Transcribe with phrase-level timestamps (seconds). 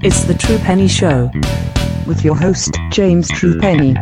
[0.00, 1.28] It's the True Penny Show
[2.06, 3.96] with your host, James True Penny.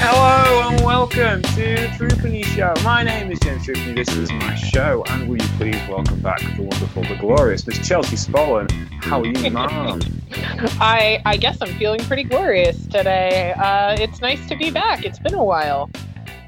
[0.00, 2.74] Hello and welcome to the True Penny Show.
[2.82, 3.94] My name is James True Penny.
[3.94, 7.86] This is my show, and will you please welcome back the wonderful, the glorious Miss
[7.86, 8.68] Chelsea Spollen.
[9.04, 10.00] How are you, ma'am?
[10.80, 13.52] I I guess I'm feeling pretty glorious today.
[13.52, 15.04] Uh, it's nice to be back.
[15.04, 15.88] It's been a while.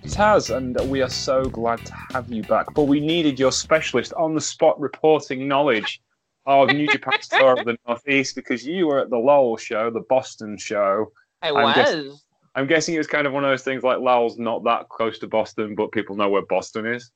[0.05, 2.75] It has, and we are so glad to have you back.
[2.75, 6.01] But we needed your specialist on the spot reporting knowledge
[6.45, 10.05] of New Japan's tour of the Northeast because you were at the Lowell show, the
[10.09, 11.13] Boston show.
[11.41, 12.25] I I'm was.
[12.55, 15.19] I'm guessing it was kind of one of those things like Lowell's not that close
[15.21, 17.11] to Boston, but people know where Boston is.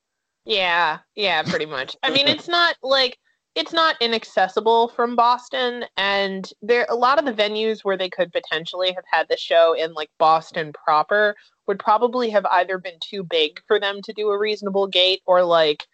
[0.44, 1.96] Yeah, yeah, pretty much.
[2.02, 3.18] I mean, it's not like
[3.56, 8.30] it's not inaccessible from Boston, and there a lot of the venues where they could
[8.30, 11.34] potentially have had the show in like Boston proper
[11.66, 15.42] would probably have either been too big for them to do a reasonable gate, or
[15.42, 15.86] like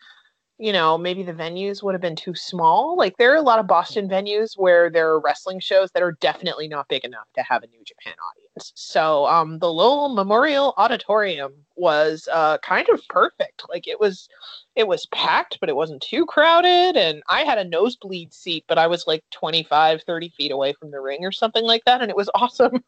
[0.58, 2.96] you know maybe the venues would have been too small.
[2.96, 6.12] Like there are a lot of Boston venues where there are wrestling shows that are
[6.20, 8.72] definitely not big enough to have a New Japan audience.
[8.74, 13.62] So um, the Lowell Memorial Auditorium was uh, kind of perfect.
[13.68, 14.28] Like it was
[14.74, 18.78] it was packed but it wasn't too crowded and i had a nosebleed seat but
[18.78, 22.08] i was like 25 30 feet away from the ring or something like that and
[22.08, 22.82] it was awesome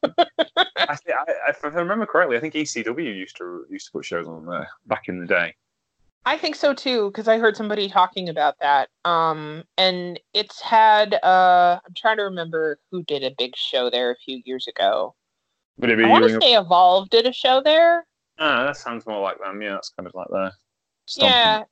[0.88, 0.96] I,
[1.46, 4.46] I, if I remember correctly, I think ECW used to used to put shows on
[4.46, 5.54] there back in the day.
[6.26, 11.14] I think so too because i heard somebody talking about that um and it's had
[11.22, 15.14] uh i'm trying to remember who did a big show there a few years ago.
[15.78, 18.06] Would it be i want to say evolve did a show there.
[18.38, 19.62] Ah, that sounds more like them.
[19.62, 20.52] Yeah, that's kind of like their
[21.18, 21.64] yeah.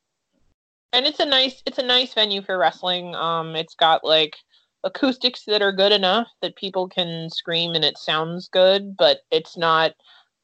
[0.93, 3.15] and it's a nice it's a nice venue for wrestling.
[3.15, 4.37] Um it's got like
[4.83, 9.55] acoustics that are good enough that people can scream and it sounds good but it's
[9.57, 9.93] not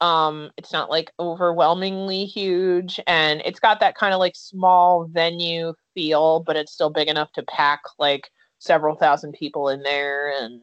[0.02, 5.74] um it's not like overwhelmingly huge and it's got that kind of like small venue
[5.94, 10.62] feel but it's still big enough to pack like several thousand people in there and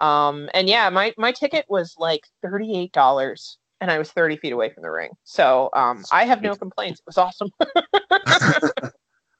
[0.00, 4.70] um and yeah my my ticket was like $38 and i was 30 feet away
[4.70, 5.10] from the ring.
[5.24, 7.00] So um i have no complaints.
[7.00, 7.50] It was awesome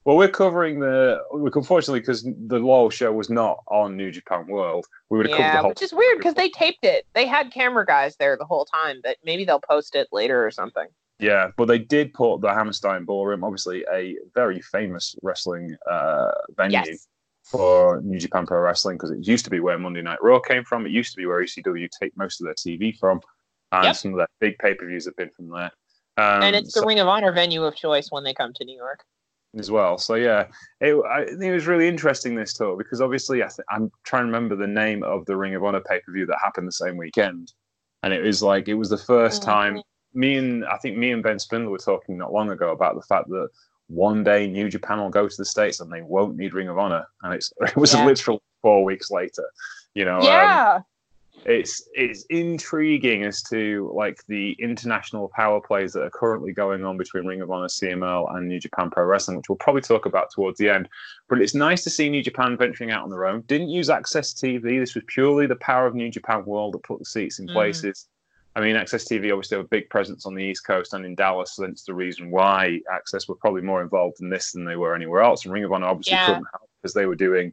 [0.07, 1.21] Well, we're covering the.
[1.33, 4.87] Unfortunately because the Lowell show was not on New Japan World.
[5.11, 5.69] We would have covered Yeah, the whole.
[5.71, 7.07] which is weird because they taped it.
[7.13, 10.53] They had camera guys there the whole time, but maybe they'll post it later or
[10.53, 10.87] something.
[11.19, 16.79] Yeah, but they did put the Hammerstein Ballroom, obviously a very famous wrestling uh, venue
[16.87, 17.09] Yes.
[17.43, 20.63] for New Japan Pro Wrestling because it used to be where Monday Night Raw came
[20.63, 20.87] from.
[20.87, 23.21] It used to be where ECW taped most of their TV from,
[23.73, 23.97] and Yep.
[23.97, 25.73] some of their big pay per views have been from there.
[26.19, 28.65] Um, and it's the so- Ring of Honor venue of choice when they come to
[28.65, 29.03] New York.
[29.59, 29.99] As well.
[29.99, 30.47] So yeah,
[30.81, 34.23] it, I think it was really interesting this tour because obviously I th- I'm trying
[34.23, 36.73] to remember the name of the Ring of Honor pay per view that happened the
[36.73, 37.53] same weekend,
[38.03, 39.83] and it was like it was the 1st time
[40.15, 43.03] me and I think me and Ben Spindler were talking not long ago about the
[43.03, 43.49] fact that
[43.89, 46.79] one day New Japan will go to the states and they won't need Ring of
[46.79, 48.05] Honor, and it's it was Yeah.
[48.05, 49.45] literally four weeks later.
[49.95, 50.81] You know, um, Yeah,
[51.49, 56.97] it's it's intriguing as to like the international power plays that are currently going on
[56.97, 60.31] between Ring of Honor, CML, and New Japan Pro Wrestling, which we'll probably talk about
[60.33, 60.89] towards the end.
[61.29, 63.43] But it's nice to see New Japan venturing out on their own.
[63.43, 64.81] Didn't use AXS TV.
[64.81, 67.53] This was purely the power of New Japan World that put the seats in Mm.
[67.53, 68.09] places.
[68.57, 71.15] I mean, AXS TV obviously have a big presence on the East Coast and in
[71.15, 74.77] Dallas, so that's the reason why AXS were probably more involved in this than they
[74.77, 75.45] were anywhere else.
[75.45, 76.27] And Ring of Honor obviously Yeah.
[76.27, 77.53] couldn't help because they were doing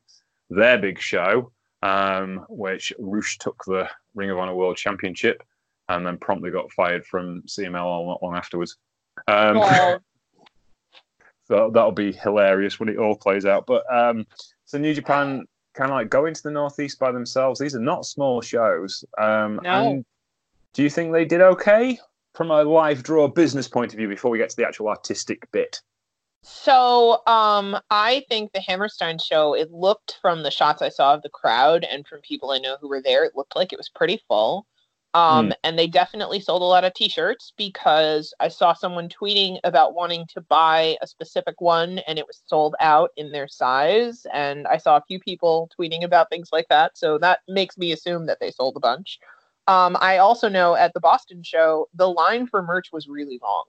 [0.50, 1.52] their big show
[1.84, 5.44] um, which Rush took the Ring of Honor World Championship
[5.90, 8.78] and then promptly got fired from CML not long afterwards.
[9.28, 10.00] Um, Well,
[11.44, 13.66] so that'll be hilarious when it all plays out.
[13.68, 14.26] But um,
[14.64, 17.60] so New Japan kind of like go into the Northeast by themselves.
[17.60, 19.04] These are not small shows.
[19.18, 19.70] Um, No.
[19.70, 20.06] And
[20.74, 22.00] do you think they did okay
[22.34, 25.52] from a live draw business point of view before we get to the actual artistic
[25.52, 25.82] bit?
[26.44, 29.54] So um, I think the Hammerstein show.
[29.56, 32.78] It looked from the shots I saw of the crowd and from people I know
[32.82, 34.68] who were there, it looked like it was pretty full.
[35.16, 39.94] Um, And they definitely sold a lot of T-shirts because I saw someone tweeting about
[39.96, 44.26] wanting to buy a specific one, and it was sold out in their size.
[44.34, 47.92] And I saw a few people tweeting about things like that, so that makes me
[47.92, 49.20] assume that they sold a bunch.
[49.68, 53.66] Um, I also know at the Boston show, the line for merch was really long.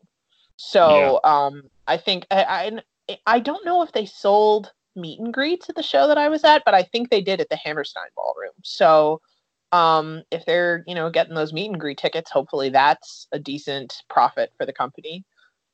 [0.57, 5.69] So um, I think I, I I don't know if they sold meet and greets
[5.69, 8.09] at the show that I was at, but I think they did at the Hammerstein
[8.17, 8.55] Ballroom.
[8.63, 9.21] So
[9.73, 14.03] um, if they're you know getting those meet and greet tickets, hopefully that's a decent
[14.09, 15.25] profit for the company.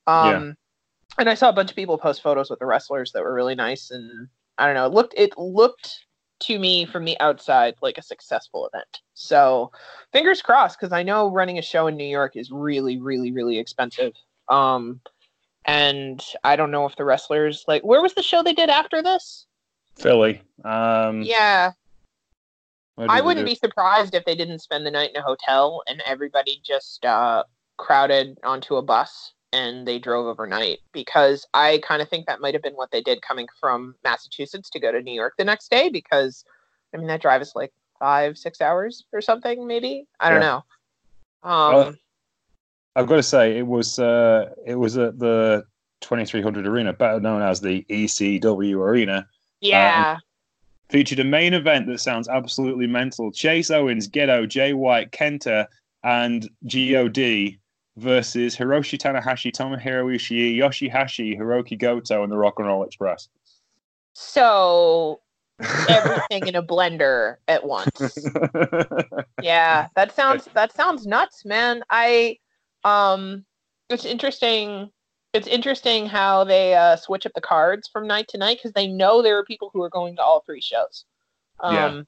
[0.06, 0.56] Um,
[1.18, 3.54] And I saw a bunch of people post photos with the wrestlers that were really
[3.56, 4.28] nice, and
[4.58, 6.06] I don't know, it looked it looked
[6.40, 9.00] to me from the outside like a successful event.
[9.14, 9.70] So
[10.12, 13.58] fingers crossed, because I know running a show in New York is really, really, really
[13.58, 14.14] expensive.
[14.50, 15.00] Um,
[15.66, 19.02] and I don't know if the wrestlers like where was the show they did after
[19.02, 19.46] this?
[19.96, 20.42] Philly.
[20.64, 21.72] Um, Yeah,
[23.08, 26.60] I wouldn't be surprised if they didn't spend the night in a hotel and everybody
[26.64, 27.44] just uh,
[27.78, 32.54] crowded onto a bus and they drove overnight because I kind of think that might
[32.54, 35.70] have been what they did coming from Massachusetts to go to New York the next
[35.70, 36.44] day because
[36.94, 40.60] I mean that drive is like five six hours or something maybe I don't Yeah.
[41.42, 41.50] know.
[41.50, 41.94] Um, Well,
[42.96, 45.64] I've got to say it was uh, it was at the
[46.00, 49.28] 2300 Arena, better known as the ECW Arena.
[49.60, 50.18] yeah,
[50.88, 53.30] featured a main event that sounds absolutely mental.
[53.30, 55.66] Chase Owens, Gedo, Jay White, Kenta,
[56.02, 57.58] and God
[57.96, 63.28] versus Hiroshi Tanahashi, Tomohiro Ishii, Yoshihashi, Hiroki Goto, and the Rock and Roll Express.
[64.14, 65.20] so
[65.88, 68.26] everything in a blender at once.
[69.42, 72.36] yeah that sounds that sounds nuts man i
[72.84, 73.44] um
[73.88, 74.90] it's interesting
[75.32, 78.86] it's interesting how they uh switch up the cards from night to night because they
[78.86, 81.04] know there are people who are going to all three shows
[81.60, 82.06] um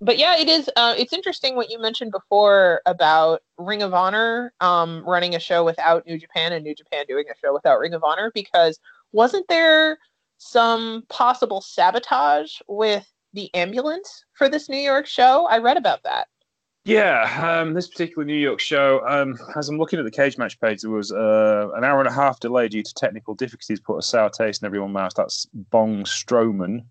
[0.00, 4.52] but yeah it is uh it's interesting what you mentioned before about ring of honor
[4.60, 7.94] um running a show without new japan and new japan doing a show without ring
[7.94, 8.78] of honor because
[9.12, 9.98] wasn't there
[10.38, 15.46] some possible sabotage with the ambulance for this New York show.
[15.46, 16.28] I read about that.
[16.84, 20.60] Yeah, um, this particular New York show, um, as I'm looking at the cage match
[20.60, 23.98] page, there was uh, an hour and a half delay due to technical difficulties, put
[23.98, 25.12] a sour taste in everyone's mouth.
[25.16, 26.84] That's Bong Strowman,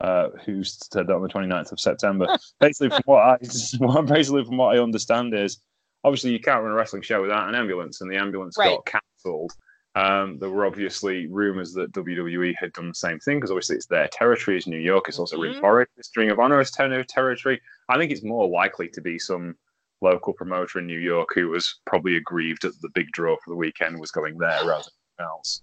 [0.00, 2.36] uh, who said that on the 29th of September.
[2.60, 3.36] basically, from what I
[4.02, 5.60] basically from what I understand is,
[6.02, 8.76] obviously you can't run a wrestling show without an ambulance, and the ambulance Right.
[8.84, 9.52] got cancelled.
[9.96, 13.86] Um, there were obviously rumors that WWE had done the same thing because obviously it's
[13.86, 15.42] their territory, it's New York, it's also Mhm.
[15.42, 17.60] Ring Forest, it's Ring of Honor, it's ter- territory.
[17.88, 19.56] I think it's more likely to be some
[20.02, 23.56] local promoter in New York who was probably aggrieved that the big draw for the
[23.56, 25.62] weekend was going there rather than else.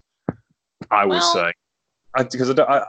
[0.89, 1.53] I would Well- say,
[2.15, 2.85] I, because I, don't- I,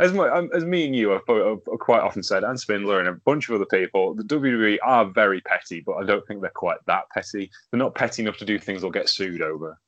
[0.00, 3.08] as, my, um, as me and you have, have quite often said, and Spindler and
[3.08, 6.50] a bunch of other people, the WWE are very petty, but I don't think they're
[6.54, 7.50] quite that petty.
[7.70, 9.78] They're not petty enough to do things they'll get sued over.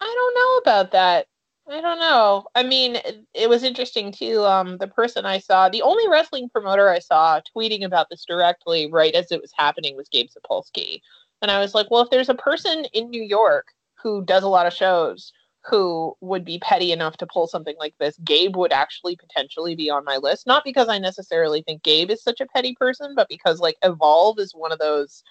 [0.00, 1.26] I don't know about that.
[1.70, 2.46] I don't know.
[2.54, 2.96] I mean,
[3.34, 4.42] it, was interesting too.
[4.44, 8.90] Um, the person I saw, the only wrestling promoter I saw tweeting about this directly
[8.90, 11.02] right as it was happening was Gabe Sapolsky.
[11.42, 13.66] And I was like, well, if there's a person in New York
[14.02, 15.32] who does a lot of shows
[15.68, 19.90] who would be petty enough to pull something like this, Gabe would actually potentially be
[19.90, 20.46] on my list.
[20.46, 24.38] Not because I necessarily think Gabe is such a petty person, but because like Evolve
[24.38, 25.22] is one of those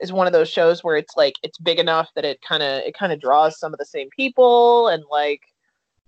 [0.00, 2.82] is one of those shows where it's like it's big enough that it kind of
[2.82, 5.42] it kind of draws some of the same people and like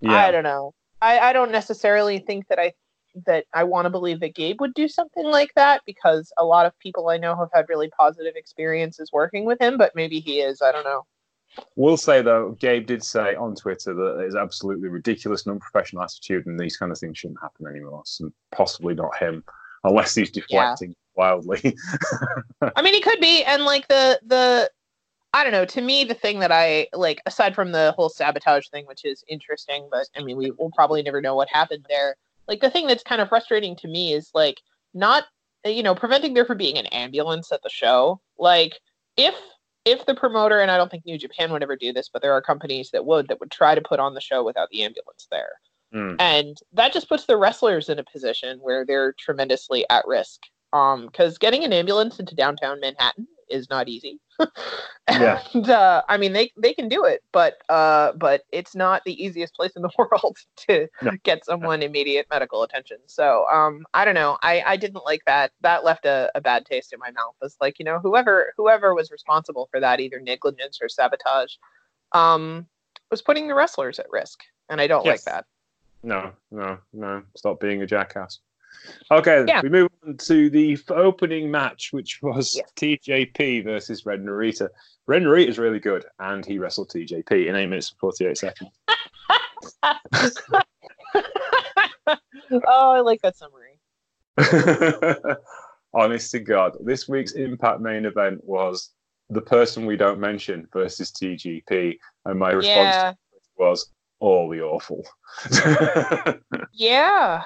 [0.00, 0.26] yeah.
[0.26, 0.74] I don't know.
[1.00, 2.72] I, I don't necessarily think that I
[3.26, 6.66] that I want to believe that Gabe would do something like that because a lot
[6.66, 10.40] of people I know have had really positive experiences working with him, but maybe he
[10.40, 10.62] is.
[10.62, 11.04] I don't know.
[11.76, 16.46] We'll say though, Gabe did say on Twitter that it's absolutely ridiculous and unprofessional attitude,
[16.46, 18.02] and these kind of things shouldn't happen anymore.
[18.04, 19.42] So possibly not him,
[19.82, 21.76] unless he's deflecting wildly.
[22.76, 24.70] I mean, he could be, and like the the
[25.34, 25.66] I don't know.
[25.66, 29.22] To me, the thing that I like, aside from the whole sabotage thing, which is
[29.28, 32.16] interesting, but I mean, we will probably never know what happened there.
[32.46, 34.56] Like the thing that's kind of frustrating to me is like
[34.94, 35.24] not
[35.66, 38.20] you know preventing there from being an ambulance at the show.
[38.38, 38.78] Like
[39.16, 39.34] if
[39.84, 42.32] if the promoter and I don't think New Japan would ever do this, but there
[42.32, 45.26] are companies that would that would try to put on the show without the ambulance
[45.30, 45.50] there.
[45.92, 46.14] Hmm.
[46.18, 50.40] And that just puts the wrestlers in a position where they're tremendously at risk.
[50.72, 54.20] Um, because getting an ambulance into downtown Manhattan is not easy.
[55.10, 55.40] Yeah.
[55.54, 59.24] And uh, I mean they they can do it, but uh, but it's not the
[59.24, 60.36] easiest place in the world
[60.68, 61.12] to No.
[61.22, 62.98] get someone immediate medical attention.
[63.06, 64.36] So um, I don't know.
[64.42, 65.52] I I didn't like that.
[65.62, 67.34] That left a, a bad taste in my mouth.
[67.40, 71.54] It's like you know whoever whoever was responsible for that, either negligence or sabotage,
[72.12, 72.66] um,
[73.10, 75.26] was putting the wrestlers at risk, and I don't Yes.
[75.26, 75.46] like that.
[76.02, 77.22] No, no, no.
[77.34, 78.40] Stop being a jackass.
[79.10, 79.60] Okay, Yeah.
[79.62, 82.70] we move on to the opening match, which was Yes.
[82.76, 84.68] TJP versus Ren Narita.
[85.06, 88.70] Ren Narita is really good, and he wrestled TJP in 8 minutes and 48 seconds.
[92.66, 93.78] oh, I like that summary.
[95.94, 98.90] Honest to God, this week's Impact main event was
[99.30, 103.14] the person we don't mention versus TJP, and my response Yeah,
[103.56, 105.04] was all the awful.
[106.72, 107.42] yeah.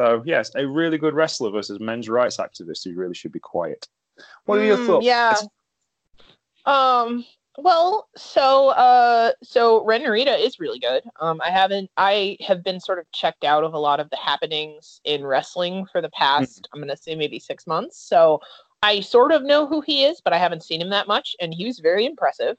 [0.00, 3.86] So yes, a really good wrestler versus men's rights activist who really should be quiet.
[4.46, 5.06] What are your Mm, thoughts?
[5.06, 5.36] Yeah.
[6.64, 7.24] Um.
[7.58, 11.02] Well, so uh, so Ren Narita is really good.
[11.20, 11.90] Um, I haven't.
[11.98, 15.84] I have been sort of checked out of a lot of the happenings in wrestling
[15.92, 16.66] for the past.
[16.72, 17.98] I'm gonna say maybe six months.
[17.98, 18.40] So
[18.82, 21.52] I sort of know who he is, but I haven't seen him that much, and
[21.52, 22.56] he was very impressive.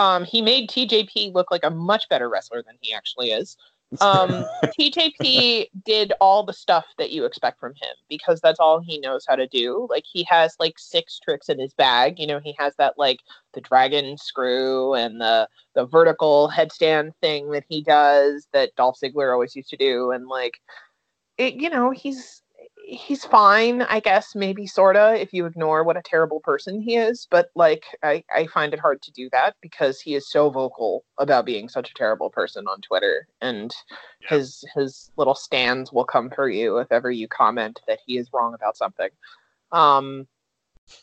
[0.00, 3.56] Um, he made TJP look like a much better wrestler than he actually is.
[4.00, 4.46] Um,
[4.78, 9.24] TJP did all the stuff that you expect from him because that's all he knows
[9.28, 9.88] how to do.
[9.90, 12.18] Like he has like six tricks in his bag.
[12.18, 13.18] You know, he has that like
[13.52, 19.32] the dragon screw and the the vertical headstand thing that he does that Dolph Ziggler
[19.32, 20.60] always used to do, and like
[21.36, 21.54] it.
[21.54, 22.42] You know, he's
[22.90, 27.26] he's fine, I guess, maybe sorta, if you ignore what a terrible person he is.
[27.30, 31.04] But like, I, I find it hard to do that because he is so vocal
[31.18, 33.72] about being such a terrible person on Twitter, and
[34.22, 34.28] yeah.
[34.30, 38.30] his his little stands will come for you if ever you comment that he is
[38.32, 39.10] wrong about something.
[39.72, 40.26] Um,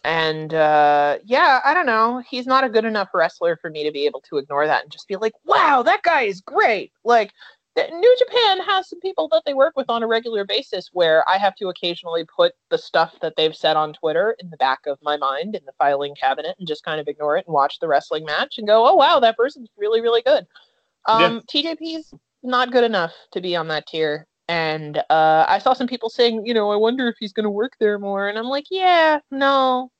[0.03, 2.21] and uh, yeah, I don't know.
[2.29, 4.91] He's not a good enough wrestler for me to be able to ignore that and
[4.91, 7.31] just be like, "Wow, that guy is great!" Like
[7.77, 11.37] New Japan has some people that they work with on a regular basis where I
[11.37, 14.97] have to occasionally put the stuff that they've said on Twitter in the back of
[15.01, 17.87] my mind in the filing cabinet and just kind of ignore it and watch the
[17.87, 20.47] wrestling match and go, oh, wow, that person's really, really good.
[21.05, 21.73] Um, yeah.
[21.75, 24.27] TJP's not good enough to be on that tier.
[24.49, 27.49] And uh, I saw some people saying, you know, I wonder if he's going to
[27.49, 28.29] work there more.
[28.29, 29.91] And I'm like, yeah, no,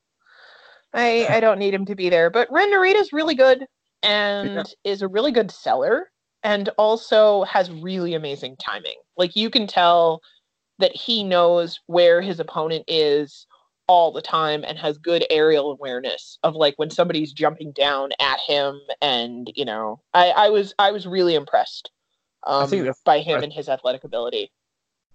[0.94, 2.30] I, I don't need him to be there.
[2.30, 3.68] But Ren Narita's really good
[4.04, 4.64] and yeah.
[4.92, 6.10] is a really good seller
[6.44, 8.96] and also has really amazing timing.
[9.18, 10.22] Like you can tell
[10.80, 13.48] that he knows where his opponent is
[13.88, 18.40] all the time and has good aerial awareness of like when somebody's jumping down at
[18.46, 21.90] him and you know I, I was I was really impressed
[22.46, 22.70] um,
[23.06, 24.52] by him I, and his athletic ability.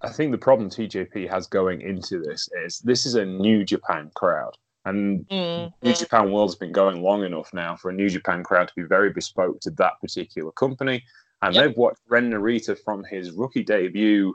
[0.01, 4.11] I think the problem TJP has going into this is this is a New Japan
[4.15, 4.57] crowd.
[4.85, 5.87] And mm-hmm.
[5.87, 8.83] New Japan World's been going long enough now for a New Japan crowd to be
[8.83, 11.03] very bespoke to that particular company.
[11.43, 11.65] And yep.
[11.65, 14.35] they've watched Ren Narita from his rookie debut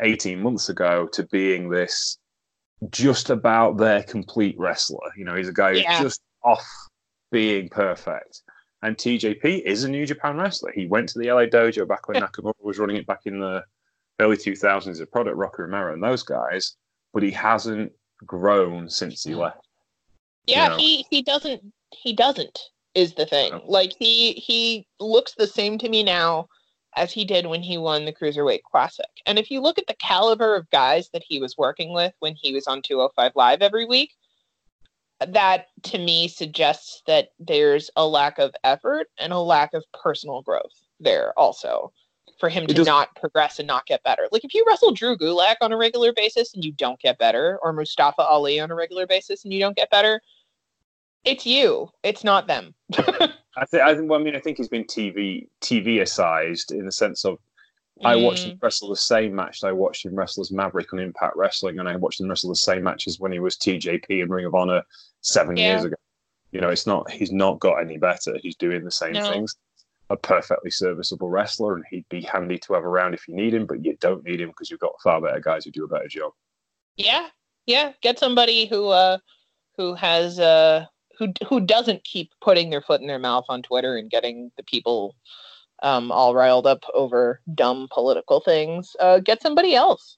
[0.00, 2.18] 18 months ago to being this
[2.90, 5.10] just about their complete wrestler.
[5.16, 5.92] You know, he's a guy yeah.
[5.92, 6.66] who's just off
[7.30, 8.42] being perfect.
[8.82, 10.72] And TJP is a New Japan wrestler.
[10.72, 13.62] He went to the LA Dojo back when Nakamura was running it back in the
[14.20, 16.76] early 2000s as a product, Rocky Romero and those guys,
[17.12, 17.92] but he hasn't
[18.26, 19.66] grown since he left.
[20.46, 20.76] Yeah, you know?
[20.76, 22.58] he, he doesn't he doesn't
[22.94, 23.52] is the thing.
[23.54, 23.62] Oh.
[23.66, 26.48] Like he he looks the same to me now
[26.96, 29.06] as he did when he won the Cruiserweight Classic.
[29.26, 32.34] And if you look at the caliber of guys that he was working with when
[32.34, 34.12] he was on 205 Live every week,
[35.26, 40.42] that to me suggests that there's a lack of effort and a lack of personal
[40.42, 41.92] growth there also
[42.38, 44.26] for him to not progress and not get better.
[44.32, 47.58] Like if you wrestle Drew Gulak on a regular basis and you don't get better,
[47.62, 50.20] or Mustafa Ali on a regular basis and you don't get better,
[51.24, 51.90] it's you.
[52.02, 52.74] It's not them.
[52.96, 53.82] I think.
[53.82, 54.10] I think.
[54.10, 57.38] Well, I mean, I think he's been TV TV-sized in the sense of
[58.02, 58.62] I watched him mm.
[58.62, 61.88] wrestle the same match that I watched him wrestle as Maverick on Impact Wrestling, and
[61.88, 64.82] I watched him wrestle the same matches when he was TJP in Ring of Honor
[65.20, 65.72] seven yeah.
[65.72, 65.96] years ago.
[66.50, 68.36] You know, it's not he's not got any better.
[68.42, 69.30] He's doing the same no.
[69.30, 69.54] things.
[70.10, 73.64] A perfectly serviceable wrestler, and he'd be handy to have around if you need him,
[73.64, 76.08] but you don't need him because you've got far better guys who do a better
[76.08, 76.32] job.
[76.96, 77.28] Yeah,
[77.66, 77.92] yeah.
[78.02, 79.18] Get somebody who uh
[79.76, 80.86] who has uh
[81.18, 84.62] who who doesn't keep putting their foot in their mouth on Twitter and getting the
[84.62, 85.14] people
[85.82, 88.96] um, all riled up over dumb political things.
[89.00, 90.16] Uh, get somebody else.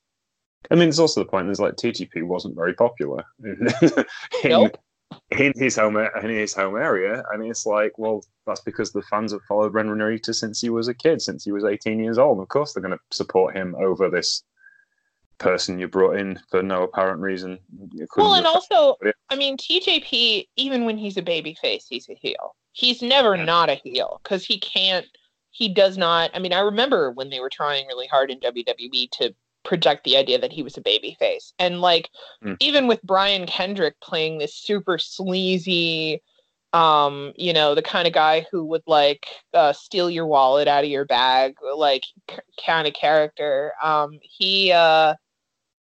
[0.71, 1.47] I mean, there's also the point.
[1.47, 3.69] There's like TJP wasn't very popular in,
[4.45, 4.77] nope.
[5.31, 9.33] in his home in his home area, and it's like, well, that's because the fans
[9.33, 12.41] have followed Ren Narita since he was a kid, since he was 18 years old.
[12.41, 14.43] Of course, they're going to support him over this
[15.39, 17.59] person you brought in for no apparent reason.
[18.17, 18.97] Well, and also,
[19.31, 22.55] I mean, TJP, even when he's a baby face, he's a heel.
[22.73, 23.45] He's never yeah.
[23.45, 25.07] not a heel because he can't,
[25.51, 26.31] he does not.
[26.35, 30.17] I mean, I remember when they were trying really hard in WWE to project the
[30.17, 31.53] idea that he was a baby face.
[31.59, 32.09] And like,
[32.43, 32.57] mm.
[32.61, 36.23] even with Brian Kendrick playing this super sleazy,
[36.73, 40.85] um, you know, the kind of guy who would like uh, steal your wallet out
[40.85, 43.73] of your bag, like c- kind of character.
[43.83, 45.15] Um, he, uh,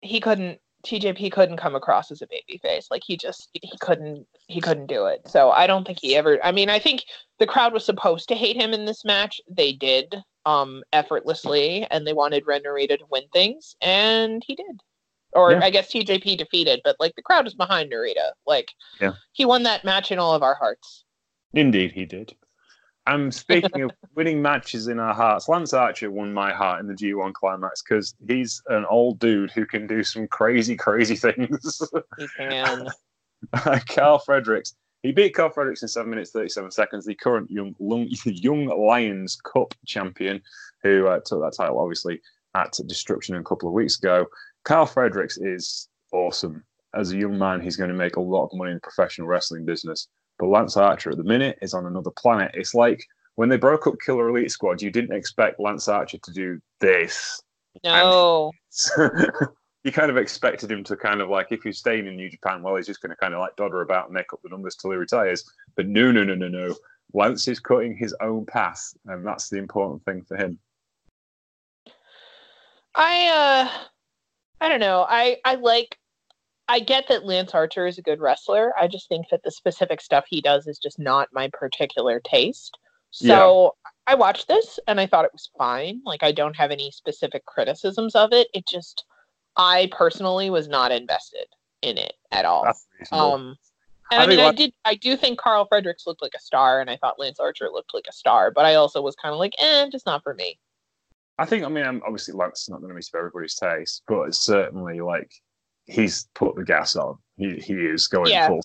[0.01, 2.87] he couldn't TJP couldn't come across as a baby face.
[2.89, 5.27] Like he just he couldn't he couldn't do it.
[5.27, 7.05] So I don't think he ever I mean, I think
[7.39, 9.39] the crowd was supposed to hate him in this match.
[9.49, 10.15] They did
[10.45, 14.81] um effortlessly and they wanted Ren Narita to win things and he did.
[15.33, 15.61] Or yeah.
[15.61, 18.31] I guess TJP defeated, but like the crowd was behind Narita.
[18.45, 19.13] Like yeah.
[19.33, 21.05] he won that match in all of our hearts.
[21.53, 22.35] Indeed he did.
[23.07, 25.49] I'm speaking of winning matches in our hearts.
[25.49, 29.65] Lance Archer won my heart in the G1 climax because he's an old dude who
[29.65, 31.81] can do some crazy, crazy things.
[32.17, 32.87] He can.
[33.87, 34.75] Karl Fredericks.
[35.01, 37.05] He beat Karl Fredericks in seven minutes thirty-seven seconds.
[37.05, 37.73] The current young
[38.25, 40.41] young Lions Cup champion,
[40.83, 42.21] who uh, took that title obviously
[42.55, 44.27] at Destruction a couple of weeks ago.
[44.63, 46.63] Karl Fredericks is awesome.
[46.93, 49.27] As a young man, he's going to make a lot of money in the professional
[49.27, 50.07] wrestling business
[50.41, 52.49] But Lance Archer at the minute is on another planet.
[52.55, 53.05] It's like
[53.35, 57.39] when they broke up Killer Elite Squad, you didn't expect Lance Archer to do this.
[57.83, 58.51] No.
[59.83, 62.63] you kind of expected him to kind of like, if he's staying in New Japan,
[62.63, 64.75] well, he's just going to kind of like dodder about and make up the numbers
[64.75, 65.47] till he retires.
[65.75, 66.75] But no, no, no, no, no.
[67.13, 70.57] Lance is cutting his own path, and that's the important thing for him.
[72.95, 73.69] I uh
[74.59, 75.05] I don't know.
[75.07, 75.99] I I like
[76.71, 78.71] I get that Lance Archer is a good wrestler.
[78.79, 82.77] I just think that the specific stuff he does is just not my particular taste.
[83.09, 83.75] So
[84.07, 84.13] yeah.
[84.13, 85.99] I watched this and I thought it was fine.
[86.05, 88.47] Like I don't have any specific criticisms of it.
[88.53, 89.03] It just
[89.57, 91.47] I personally was not invested
[91.81, 92.71] in it at all.
[93.11, 93.57] Um
[94.09, 94.73] and I, I mean, I did.
[94.85, 97.93] I do think Karl Fredericks looked like a star, and I thought Lance Archer looked
[97.93, 98.51] like a star.
[98.51, 100.59] But I also was kind of like, eh, just not for me.
[101.39, 101.63] I think.
[101.63, 104.99] I mean, obviously, Lance is not going to be to everybody's taste, but it's certainly
[104.99, 105.31] like
[105.91, 107.17] he's put the gas on.
[107.37, 108.47] He he is going yeah.
[108.47, 108.61] full.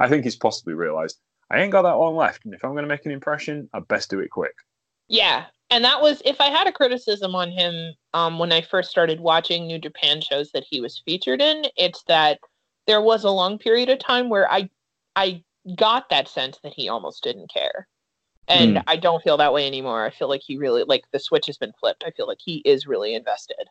[0.00, 1.18] I think he's possibly realised
[1.50, 3.80] I ain't got that long left, and if I'm going to make an impression, I
[3.80, 4.54] best do it quick.
[5.08, 8.90] Yeah, and that was if I had a criticism on him um, when I first
[8.90, 12.40] started watching New Japan shows that he was featured in, it's that
[12.86, 14.68] there was a long period of time where I
[15.16, 15.42] I
[15.76, 17.86] got that sense that he almost didn't care.
[18.48, 18.82] And mm.
[18.86, 20.06] I don't feel that way anymore.
[20.06, 22.04] I feel like he really like the switch has been flipped.
[22.06, 23.68] I feel like he is really invested.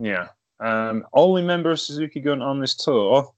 [0.00, 0.28] Yeah.
[0.60, 3.32] Um, only member of Suzuki Gun on this tour.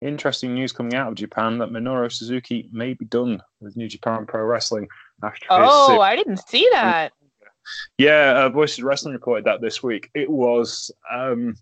[0.00, 4.26] Interesting news coming out of Japan that Minoru Suzuki may be done with New Japan
[4.26, 4.86] Pro Wrestling
[5.24, 5.46] after.
[5.50, 7.12] Oh, I didn't see that.
[7.98, 10.10] Yeah, uh, Voices Wrestling reported that this week.
[10.14, 11.56] It was um,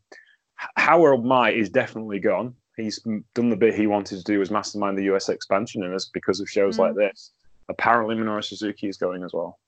[0.77, 2.55] Harold Meij is definitely gone.
[2.77, 2.99] He's
[3.35, 6.41] done the bit he wanted to do as mastermind the US expansion, and it's because
[6.41, 6.81] of shows mm.
[6.81, 7.33] like this.
[7.69, 9.59] Apparently, Minoru Suzuki is going as well.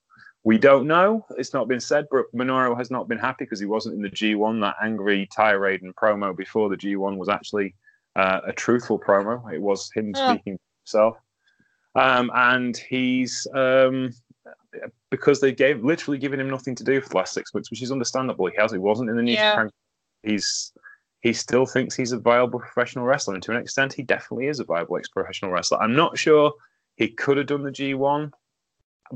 [0.44, 1.26] We don't know.
[1.36, 4.10] It's not been said, but Minoru has not been happy because he wasn't in the
[4.10, 4.60] G1.
[4.60, 7.74] That angry tirade and promo before the G1 was actually
[8.16, 9.52] uh, a truthful promo.
[9.52, 10.32] It was him yeah.
[10.32, 11.16] speaking himself.
[11.94, 14.10] Um, and he's um,
[15.10, 17.82] because they gave literally given him nothing to do for the last six months, which
[17.82, 18.46] is understandable.
[18.46, 18.72] He has.
[18.72, 19.52] He wasn't in the New yeah.
[19.52, 19.70] Japan.
[20.22, 20.72] He's
[21.20, 24.60] he still thinks he's a viable professional wrestler, and to an extent, he definitely is
[24.60, 25.82] a viable ex-professional wrestler.
[25.82, 26.52] I'm not sure
[26.96, 28.30] he could have done the G1,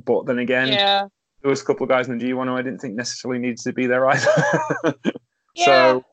[0.04, 1.06] but then again, yeah.
[1.42, 3.58] there was a couple of guys in the G1 who I didn't think necessarily needed
[3.58, 4.28] to be there either.
[5.54, 5.64] yeah.
[5.64, 6.04] So,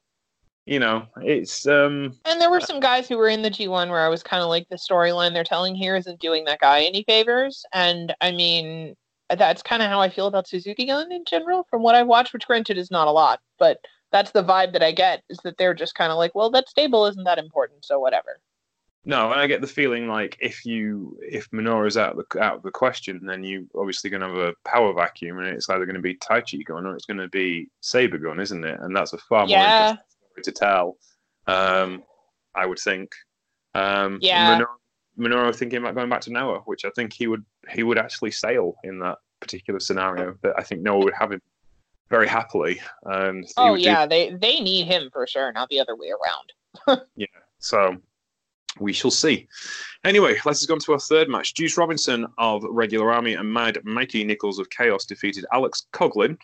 [0.66, 2.14] you know, it's um.
[2.26, 4.50] And there were some guys who were in the G1 where I was kind of
[4.50, 8.96] like, the storyline they're telling here isn't doing that guy any favors, and I mean,
[9.30, 12.34] that's kind of how I feel about Suzuki Gun in general, from what I've watched,
[12.34, 13.78] which granted is not a lot, but
[14.12, 16.70] that's the vibe that I get is that they're just kind of like, well, that
[16.70, 18.40] stable isn't that important, so whatever.
[19.06, 22.58] No, and I get the feeling like if you if Minoru's out of the out
[22.58, 25.86] of the question, then you obviously going to have a power vacuum, and it's either
[25.86, 28.80] going to be Taichi Gun or it's going to be Saber Gun, isn't it?
[28.82, 29.98] And that's a far more interesting
[30.32, 30.98] story to tell.
[31.48, 32.04] Um,
[32.56, 33.12] I would think.
[33.74, 34.60] Um, yeah.
[34.60, 34.66] Minoru,
[35.18, 38.32] Minoru thinking about going back to Noah, which I think he would he would actually
[38.32, 40.36] sail in that particular scenario.
[40.42, 41.42] That I think Noah would have him
[42.10, 42.82] very happily.
[43.04, 44.10] And oh yeah, do...
[44.10, 47.02] they they need him for sure, not the other way around.
[47.16, 47.28] yeah,
[47.60, 47.96] so
[48.80, 49.48] we shall see.
[50.04, 51.54] Anyway, let's go on to our third match.
[51.54, 56.38] Juice Robinson of Regular Army and Mad Mikey Nicholls of Chaos defeated Alex Coughlin.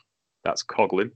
[0.44, 1.12] that's Coughlin.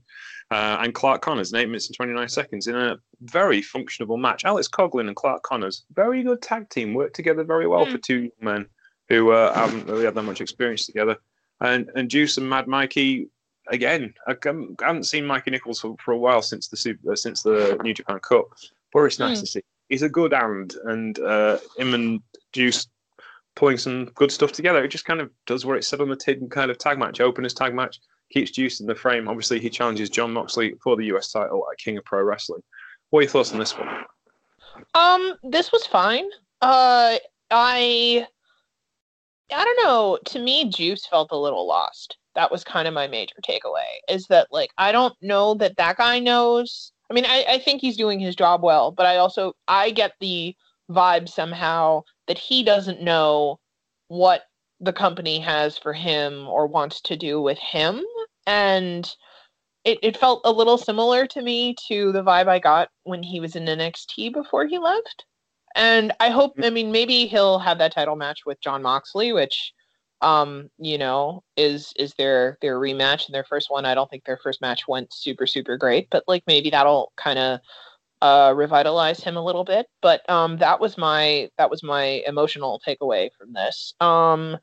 [0.50, 4.44] uh, and Clark Connors in 8 minutes and 29 seconds in a very functionable match.
[4.44, 7.92] Alex Coughlin and Clark Connors, very good tag team, worked together very well mm.
[7.92, 8.66] for two young men
[9.08, 11.16] who uh, haven't really had that much experience together.
[11.60, 13.28] And, and Juice and Mad Mikey
[13.70, 17.42] again, I haven't seen Mikey Nicholls for, for a while since the Super, uh, since
[17.42, 18.46] the New Japan Cup,
[18.92, 19.42] but it's nice mm.
[19.42, 19.62] to see.
[19.90, 22.22] He's a good hand, and uh, him and
[22.52, 22.88] Juice
[23.56, 24.82] pulling some good stuff together.
[24.82, 27.20] It just kind of does what it said on the tin kind of tag match,
[27.20, 28.00] openers tag match,
[28.32, 29.28] keeps Juice in the frame.
[29.28, 32.62] Obviously, he challenges John Moxley for the US title at King of Pro Wrestling.
[33.10, 33.88] What are your thoughts on this one?
[34.94, 36.26] Um, this was fine.
[36.62, 37.16] Uh,
[37.50, 38.26] I,
[39.52, 40.18] I don't know.
[40.26, 44.26] To me, Juice felt a little lost that was kind of my major takeaway is
[44.28, 47.96] that like i don't know that that guy knows i mean I, I think he's
[47.96, 50.54] doing his job well but i also i get the
[50.90, 53.58] vibe somehow that he doesn't know
[54.08, 54.42] what
[54.80, 58.02] the company has for him or wants to do with him.
[58.46, 59.08] And
[59.84, 63.40] it, it felt a little similar to me to the vibe i got when he
[63.40, 65.24] was in nxt before he left.
[65.76, 69.72] And i hope i mean maybe he'll have that title match with John moxley which
[70.22, 73.84] um, you know, is is their their rematch and their first one.
[73.84, 77.38] I don't think their first match went super super great, but like maybe that'll kind
[77.38, 77.60] of
[78.22, 79.86] uh, revitalize him a little bit.
[80.02, 83.94] But um, that was my that was my emotional takeaway from this.
[84.00, 84.58] Um,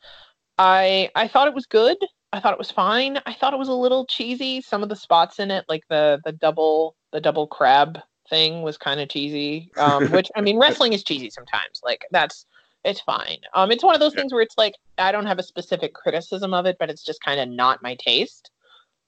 [0.57, 1.97] I I thought it was good.
[2.33, 3.19] I thought it was fine.
[3.25, 4.61] I thought it was a little cheesy.
[4.61, 8.77] Some of the spots in it, like the the double the double crab thing, was
[8.77, 9.71] kind of cheesy.
[9.77, 11.81] Um, which I mean, wrestling is cheesy sometimes.
[11.83, 12.45] Like that's
[12.87, 13.39] It's fine.
[13.53, 14.21] Um, it's one of those Yeah.
[14.21, 17.21] things where it's like I don't have a specific criticism of it, but it's just
[17.21, 18.49] kind of not my taste.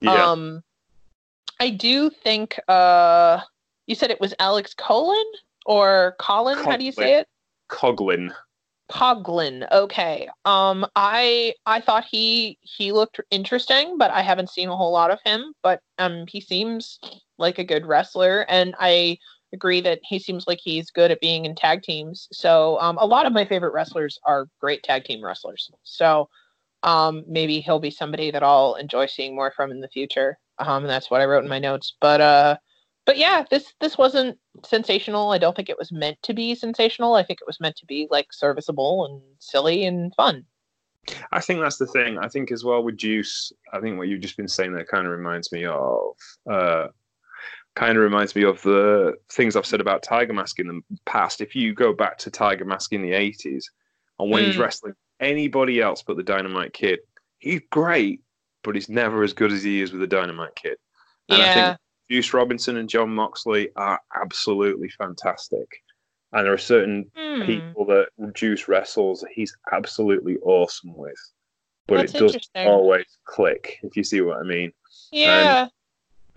[0.02, 0.32] Yeah.
[0.32, 0.62] Um,
[1.62, 3.40] I do think uh,
[3.88, 5.26] you said it was Alex Colin
[5.66, 6.58] or Colin.
[6.58, 7.28] How do you say it?
[7.70, 8.34] Coughlin.
[8.92, 9.66] Coughlin.
[9.72, 10.28] Okay.
[10.44, 15.12] Um, I I thought he he looked interesting, but I haven't seen a whole lot
[15.12, 15.54] of him.
[15.64, 17.00] But um, he seems
[17.38, 19.18] like a good wrestler, and I
[19.54, 22.28] agree that he seems like he's good at being in tag teams.
[22.32, 25.70] So um, a lot of my favorite wrestlers are great tag team wrestlers.
[25.84, 26.30] So
[26.84, 30.38] um, maybe he'll be somebody that I'll enjoy seeing more from in the future.
[30.60, 31.96] Um, and that's what I wrote in my notes.
[32.00, 32.58] But uh,
[33.06, 35.32] but yeah, this this wasn't sensational.
[35.32, 37.16] I don't think it was meant to be sensational.
[37.16, 40.46] I think it was meant to be like serviceable and silly and fun.
[41.32, 42.20] I think that's the thing.
[42.20, 45.08] I think as well with Juice, I think what you've just been saying there kind
[45.08, 46.16] of reminds me of
[46.50, 46.88] uh
[47.80, 51.42] kind of reminds me of the things I've said about Tiger Mask in the past.
[51.42, 53.70] If you go back to Tiger Mask in the eighties
[54.20, 54.60] and when he's Mm.
[54.60, 57.00] wrestling anybody else but the Dynamite Kid,
[57.40, 58.22] he's great,
[58.64, 60.78] but he's never as good as he is with the Dynamite Kid.
[61.30, 61.78] And I yeah, think
[62.12, 65.68] Juice Robinson and John Moxley are absolutely fantastic.
[66.34, 71.20] And there are certain Hmm, people that Juice wrestles, he's absolutely awesome with.
[71.88, 74.74] But That's it doesn't always click, if you see what I mean.
[75.12, 75.70] yeah,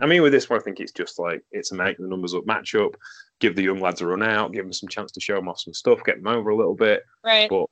[0.00, 2.34] I mean, with this one, I think it's just like it's a make the numbers
[2.34, 2.94] up matchup,
[3.40, 5.60] give the young lads a run out, give them some chance to show them off
[5.60, 7.66] some stuff, get them over a little bit, right, but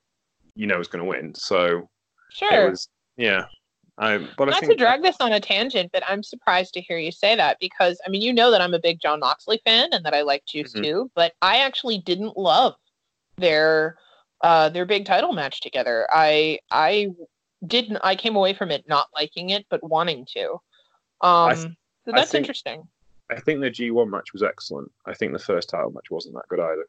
[0.54, 1.34] you know it's going to win.
[1.34, 1.88] So
[2.30, 2.66] sure.
[2.66, 3.46] it was, yeah.
[3.98, 6.80] I, but I Not think to drag this on a tangent, but I'm surprised to
[6.80, 9.60] hear you say that because I mean, you know that I'm a big John Moxley
[9.64, 10.82] fan and that I like Juice Mhm.
[10.82, 12.74] too, but I actually didn't love
[13.36, 13.98] their
[14.42, 16.06] uh their big title match together.
[16.10, 17.08] I I
[17.66, 20.56] didn't I came away from it not liking it but wanting to.
[21.20, 21.68] Um th-
[22.04, 22.86] so that's think- interesting.
[23.30, 24.90] I think the G1 match was excellent.
[25.06, 26.84] I think the first title match wasn't that good either.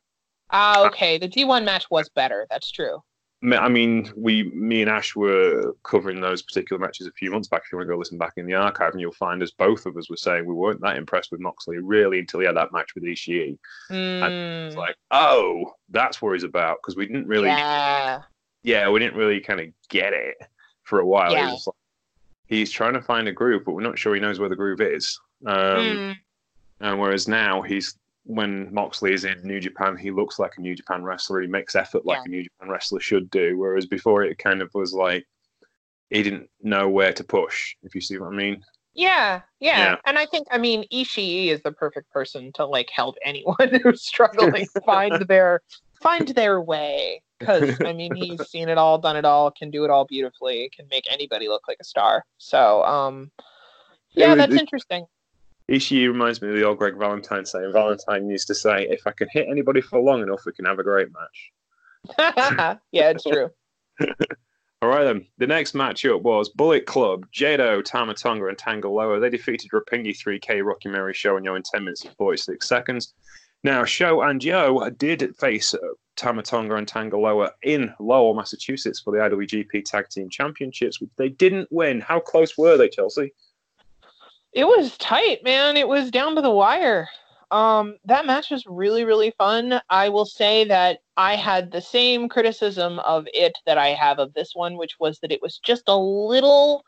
[0.50, 1.19] Ah, okay.
[1.19, 2.47] The G1 match was better.
[2.50, 3.02] That's true.
[3.43, 7.62] I mean, we, me and Ash were covering those particular matches a few months back.
[7.65, 9.86] If you want to go listen back in the archive, and you'll find us both
[9.88, 12.71] of us were saying we weren't that impressed with Moxley really until he had that
[12.74, 13.58] match with Ishii.
[13.89, 18.21] It's Mm, like, oh, that's what he's about because we didn't really, yeah.
[18.63, 18.89] yeah.
[18.89, 20.36] we didn't really kind of get it
[20.84, 21.32] for a while.
[21.32, 21.45] It Yeah.
[21.45, 21.76] was just like,
[22.52, 24.82] he's trying to find a groove, but we're not sure he knows where the groove
[24.82, 25.20] is.
[25.48, 26.16] Um, Mm,
[26.82, 30.76] And whereas now he's when Moxley is in New Japan, he looks like a New
[30.76, 31.42] Japan wrestler.
[31.42, 32.24] He makes effort like Yeah.
[32.26, 33.58] a New Japan wrestler should do.
[33.58, 35.26] Whereas before it kind of was like
[36.10, 37.76] he didn't know where to push.
[37.84, 38.64] If you see what I mean?
[38.94, 39.96] Yeah, yeah, Yeah.
[40.06, 44.04] And I think I mean Ishii is the perfect person to like help anyone who's
[44.04, 45.62] struggling find their
[46.02, 47.24] find their way.
[47.41, 50.71] Because I mean he's seen it all, done it all, can do it all beautifully,
[50.75, 52.23] can make anybody look like a star.
[52.38, 53.32] So um
[54.13, 55.06] yeah, that's interesting.
[55.69, 57.71] Ishii reminds me of the old Greg Valentine saying.
[57.71, 60.80] Valentine used to say, "If I can hit anybody for long enough, we can have
[60.80, 63.49] a great match." yeah, it's true.
[64.82, 65.27] All right, then.
[65.38, 69.21] The next matchup was Bullet Club, Jado, Tama Tonga, and Tangaloa.
[69.21, 73.13] They defeated Roppongi 3K, Rocky Mary Sho, and Yoh in 10 minutes and 46 seconds.
[73.63, 75.78] Now, Sho and Yoh did face uh,
[76.15, 81.30] Tama Tonga and Tangaloa in Lowell, Massachusetts for the IWGP Tag Team Championships, which they
[81.30, 82.02] didn't win.
[82.02, 83.34] How close were they, Chelsea?
[84.54, 85.78] It was tight, man.
[85.78, 87.08] It was down to the wire.
[87.52, 89.80] Um, that match was really, really fun.
[89.89, 94.34] I will say that I had the same criticism of it that I have of
[94.34, 96.84] this one, which was that it was just a little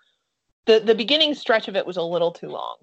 [0.65, 2.77] the the beginning stretch of it was a little too long.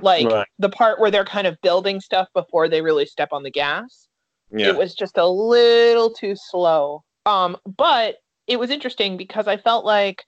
[0.00, 0.46] Like Right.
[0.58, 4.08] the part where they're kind of building stuff before they really step on the gas
[4.50, 4.66] Yeah.
[4.68, 7.04] it was just a little too slow.
[7.26, 8.16] Um, but
[8.48, 10.24] it was interesting because I felt like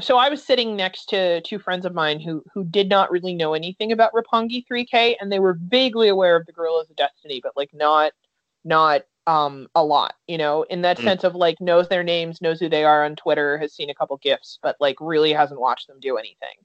[0.00, 3.34] so I was sitting next to two friends of mine who who did not really
[3.34, 7.40] know anything about Roppongi 3K and they were vaguely aware of the Guerrillas of Destiny,
[7.42, 8.12] but like not
[8.64, 11.04] not um a lot, you know, in that Mm.
[11.04, 13.94] sense of like knows their names, knows who they are on Twitter, has seen a
[13.94, 16.56] couple gifs, but like really hasn't watched them do anything.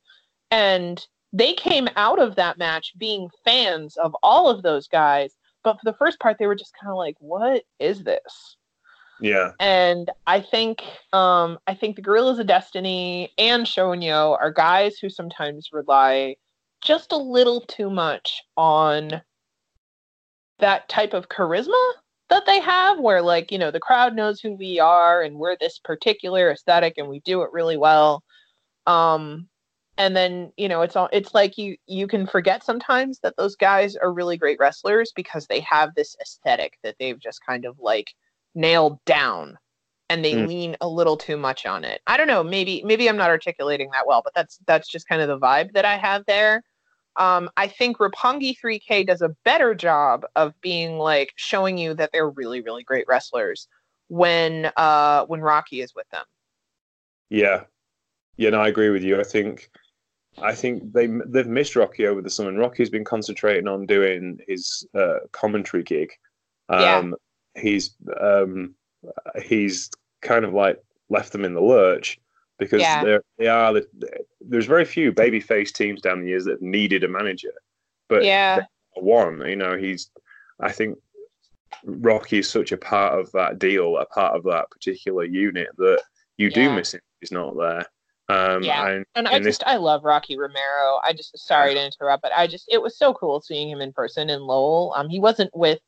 [0.52, 5.74] And they came out of that match being fans of all of those guys but
[5.74, 8.56] for the first part they were just kind of like what is this
[9.20, 9.52] yeah.
[9.60, 15.10] and i think um i think the guerrillas of destiny and shonyo are guys who
[15.10, 16.36] sometimes rely
[16.82, 19.22] just a little too much on
[20.60, 21.92] that type of charisma
[22.30, 25.58] that they have where like you know the crowd knows who we are and we're
[25.60, 28.24] this particular aesthetic and we do it really well
[28.88, 29.48] um
[29.98, 33.56] and then you know it's all it's like you you can forget sometimes that those
[33.56, 37.78] guys are really great wrestlers because they have this aesthetic that they've just kind of
[37.80, 38.14] like
[38.56, 39.58] nailed down
[40.10, 40.48] and they Mm.
[40.48, 43.90] lean a little too much on it i don't know maybe maybe i'm not articulating
[43.92, 46.64] that well but that's that's just kind of the vibe that i have there
[47.16, 52.10] um, I think Roppongi 3K does a better job of being like showing you that
[52.12, 53.68] they're really, really great wrestlers
[54.08, 56.24] when uh when Rocky is with them.
[57.30, 57.66] Yeah,
[58.38, 59.20] yeah, no, I agree with you.
[59.20, 59.70] I think,
[60.42, 62.50] I think they they've missed Rocky over the summer.
[62.50, 66.12] And Rocky's been concentrating on doing his uh, commentary gig.
[66.70, 67.62] Um, Yeah.
[67.62, 68.74] He's um,
[69.44, 69.92] he's
[70.22, 72.20] kind of like left them in the lurch
[72.58, 73.04] because Yeah.
[73.04, 73.80] they're, they are
[74.42, 77.54] there's very few babyface teams down the years that needed a manager,
[78.08, 78.62] but yeah,
[78.96, 80.10] one, you know, he's
[80.60, 80.98] I think
[81.84, 86.02] Rocky is such a part of that deal, a part of that particular unit that
[86.38, 87.02] you do miss him.
[87.22, 87.86] if He's not there.
[88.30, 88.88] Um, Yeah.
[88.88, 91.00] and, and I and this- just I love Rocky Romero.
[91.04, 93.92] I just sorry to interrupt, but I just it was so cool seeing him in
[93.94, 94.94] person in Lowell.
[94.96, 95.80] Um, he wasn't with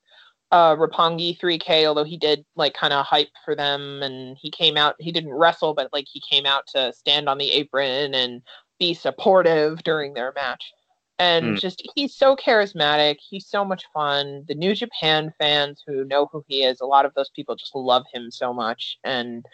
[0.51, 4.77] uh Roppongi 3K, although he did like kind of hype for them, and he came
[4.77, 4.95] out.
[4.99, 8.41] He didn't wrestle, but like he came out to stand on the apron and
[8.79, 10.73] be supportive during their match.
[11.17, 11.59] And Mm.
[11.61, 13.15] just he's so charismatic.
[13.21, 14.43] He's so much fun.
[14.49, 17.73] The New Japan fans who know who he is, a lot of those people just
[17.73, 18.97] love him so much.
[19.05, 19.45] And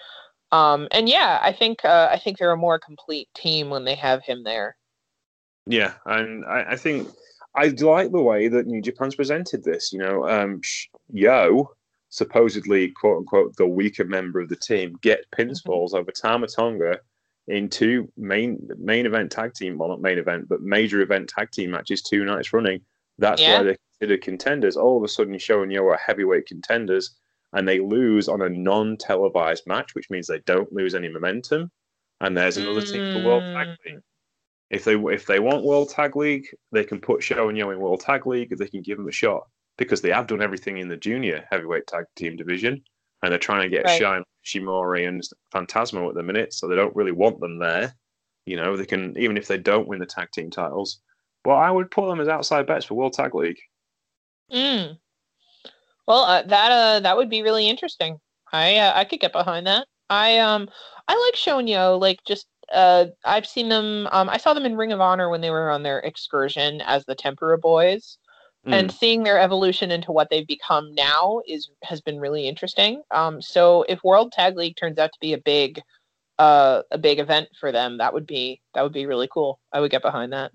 [0.51, 3.95] um and yeah, I think uh, I think they're a more complete team when they
[3.95, 4.75] have him there.
[5.65, 7.09] Yeah, and I, I think
[7.55, 9.91] I like the way that New Japan's presented this.
[9.93, 10.61] You know, um,
[11.11, 11.69] Yoh,
[12.09, 16.99] supposedly quote unquote the weaker member of the team, get pinfalls over Tama Tonga
[17.47, 21.51] in two main main event tag team, well not main event, but major event tag
[21.51, 22.81] team matches two nights running.
[23.17, 23.57] That's Yeah.
[23.57, 24.77] why they're considered contenders.
[24.77, 27.15] All of a sudden, Sho and Yoh are heavyweight contenders,
[27.53, 31.71] and they lose on a non-televised match, which means they don't lose any momentum.
[32.21, 33.77] And there's another team for World Tag Mm.
[33.85, 34.01] League.
[34.69, 37.79] If they if they want World Tag League, they can put Sho and Yoh in
[37.79, 38.55] World Tag League.
[38.57, 41.87] They can give them a shot because they have done everything in the junior heavyweight
[41.87, 42.81] tag team division,
[43.23, 43.99] and they're trying to get Right.
[43.99, 45.21] Shine, Shimori, and
[45.53, 46.53] Phantasmo at the minute.
[46.53, 47.93] So they don't really want them there.
[48.45, 51.01] You know, they can even if they don't win the tag team titles.
[51.43, 53.59] Well, I would put them as outside bets for World Tag League.
[54.53, 54.99] Mm.
[56.07, 58.17] Well, uh, that uh, that would be really interesting.
[58.51, 59.87] I uh, I could get behind that.
[60.09, 60.69] I um
[61.07, 61.99] I like Shonyo.
[61.99, 64.07] Like just uh I've seen them.
[64.11, 67.05] Um, I saw them in Ring of Honor when they were on their excursion as
[67.05, 68.17] the Tempura Boys,
[68.67, 68.73] Mm.
[68.73, 73.01] and seeing their evolution into what they've become now is has been really interesting.
[73.11, 75.81] Um, so if World Tag League turns out to be a big
[76.39, 79.59] uh a big event for them, that would be that would be really cool.
[79.73, 80.51] I would get behind that.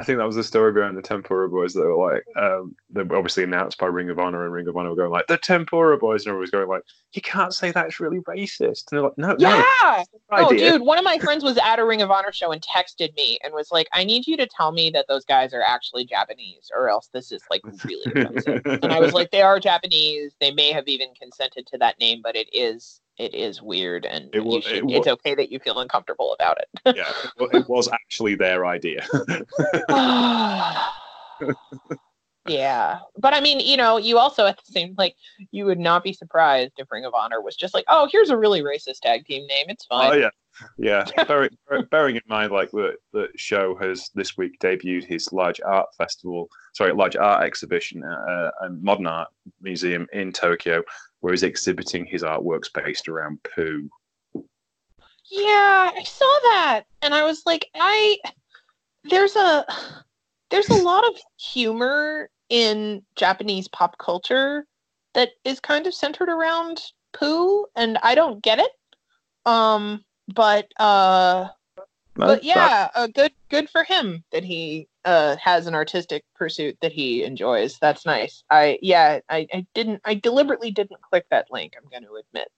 [0.00, 1.74] I think that was the story behind the Tempura Boys.
[1.74, 4.74] That were like, um, they were obviously announced by Ring of Honor, and Ring of
[4.74, 7.70] Honor were going like, the Tempura Boys, and everyone was going like, you can't say
[7.70, 8.90] that's really racist.
[8.90, 10.02] And they're like, no, no, Yeah.
[10.32, 10.72] Oh, idea.
[10.72, 13.38] dude, one of my friends was at a Ring of Honor show and texted me
[13.44, 16.70] and was like, I need you to tell me that those guys are actually Japanese
[16.74, 18.62] or else this is like really offensive.
[18.64, 20.34] and I was like, they are Japanese.
[20.40, 24.30] They may have even consented to that name, but it is it is weird and
[24.32, 26.68] It wa- you should, it wa- it's okay that you feel uncomfortable about it.
[26.96, 29.06] yeah, it it was actually their idea.
[32.48, 33.00] yeah.
[33.18, 35.16] But I mean, you know, you also at the same like
[35.50, 38.38] you would not be surprised if Ring of Honor was just like, oh, here's a
[38.38, 39.66] really racist tag team name.
[39.68, 40.12] It's fine.
[40.12, 40.30] oh yeah,
[40.78, 41.24] yeah.
[41.24, 41.50] Bearing,
[41.90, 46.48] bearing in mind, like the the show has this week debuted his large art festival,
[46.72, 49.28] sorry, large art exhibition at uh, a modern art
[49.60, 50.82] museum in Tokyo,
[51.20, 53.88] where he's exhibiting his artworks based around poo.
[55.30, 58.18] Yeah, I saw that and I was like, I
[59.04, 59.64] there's a
[60.50, 64.66] there's a lot of humor in Japanese pop culture
[65.14, 68.70] that is kind of centered around poo and I don't get it.
[69.46, 70.04] Um
[70.34, 71.48] but uh
[72.16, 76.92] but yeah, uh, good good for him that he uh has an artistic pursuit that
[76.92, 77.78] he enjoys.
[77.80, 78.44] That's nice.
[78.50, 82.48] I yeah, I, I didn't I deliberately didn't click that link, I'm going to admit.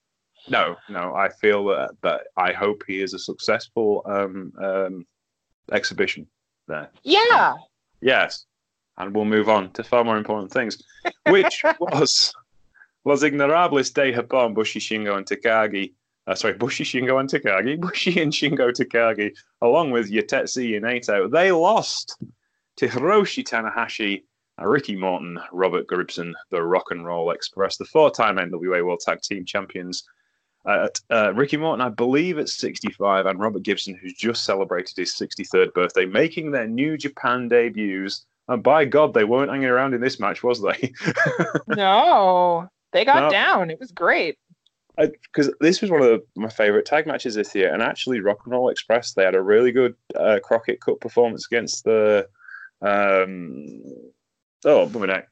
[0.49, 1.15] No, no.
[1.15, 5.07] I feel that, that I hope he is a successful um, um,
[5.71, 6.27] exhibition
[6.67, 6.91] there.
[7.05, 7.55] Yeah.
[8.01, 8.47] Yes,
[8.99, 10.83] and we'll move on to far more important things,
[11.29, 12.33] which was
[13.05, 15.93] was Ingobernables de Japón, Bushi Shingo and Takagi.
[16.27, 21.31] Uh, sorry, Bushi Shingo and Takagi, Bushi and Shingo Takagi, along with Yatetsu and Naito.
[21.31, 22.17] They lost
[22.77, 24.23] to Hiroshi Tanahashi,
[24.61, 29.45] Ricky Morton, Robert Gibson, the Rock and Roll Express, the four-time NWA World Tag Team
[29.45, 30.05] Champions.
[30.65, 35.11] Uh, uh, Ricky Morton, I believe, at 65, and Robert Gibson, who's just celebrated his
[35.13, 38.25] 63rd birthday, making their New Japan debuts.
[38.47, 40.93] And by God, they weren't hanging around in this match, was they?
[41.67, 42.69] No.
[42.93, 43.31] They got No.
[43.31, 43.71] down.
[43.71, 44.39] It was great.
[44.97, 48.41] Because this was one of the, my favorite tag matches this year, and actually, Rock
[48.45, 52.29] and Roll Express, they had a really good uh, Crockett Cup performance against the.
[52.83, 53.81] Um,
[54.65, 55.29] oh, bummer neck.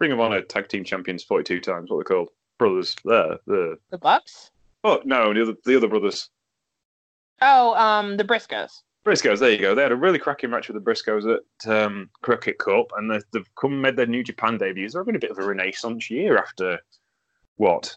[0.00, 2.30] Ring of Honor Tag Team Champions 42 times, what they're called.
[2.58, 2.96] Brothers.
[3.04, 3.38] There.
[3.46, 4.50] The, The Bucks?
[4.84, 6.30] oh, no, the other, the other brothers.
[7.42, 8.82] Oh, um, the Briscoes.
[9.04, 9.74] Briscoes, there you go.
[9.74, 13.24] They had a really cracking match with the Briscoes at um, Crockett Cup, and they've,
[13.32, 14.94] they've come made their New Japan debuts.
[14.94, 16.78] They're having a bit of a renaissance year after
[17.56, 17.94] what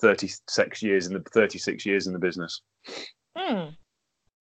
[0.00, 2.60] 36 years in the 36 years in the business.
[3.36, 3.70] Hmm.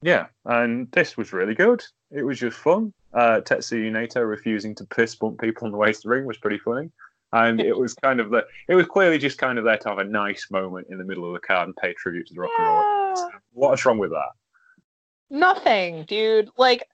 [0.02, 1.84] Yeah, and this was really good.
[2.12, 2.94] It was just fun.
[3.14, 6.38] Uh, Tetsuya Naito refusing to piss bump people on the way to the ring was
[6.38, 6.90] pretty funny.
[7.34, 9.98] And it was kind of the, it was clearly just kind of there to have
[9.98, 12.52] a nice moment in the middle of the card and pay tribute to the rock
[12.58, 13.32] and roll.
[13.52, 14.30] What's wrong with that?
[15.30, 16.50] Nothing, dude.
[16.58, 16.86] Like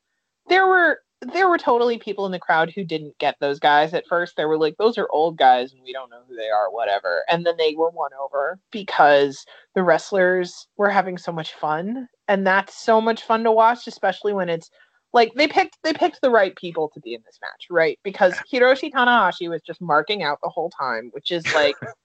[0.47, 4.07] there were there were totally people in the crowd who didn't get those guys at
[4.07, 4.35] first.
[4.35, 7.23] They were like, those are old guys and we don't know who they are, whatever.
[7.29, 12.07] And then they were won over because the wrestlers were having so much fun.
[12.27, 14.69] And that's so much fun to watch, especially when it's
[15.13, 17.97] like they picked they picked the right people to be in this match, right?
[18.03, 21.75] Because Hiroshi Tanahashi was just marking out the whole time, which is like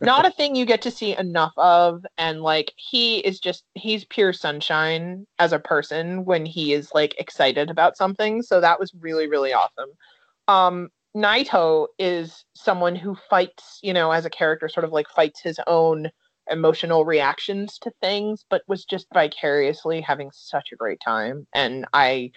[0.00, 4.04] not a thing you get to see enough of and like he is just he's
[4.04, 8.92] pure sunshine as a person when he is like excited about something so that was
[9.00, 9.90] really really awesome.
[10.48, 15.40] Um naito is someone who fights you know as a character sort of like fights
[15.40, 16.10] his own
[16.50, 21.46] emotional reactions to things but was just vicariously having such a great time.
[21.54, 22.30] And i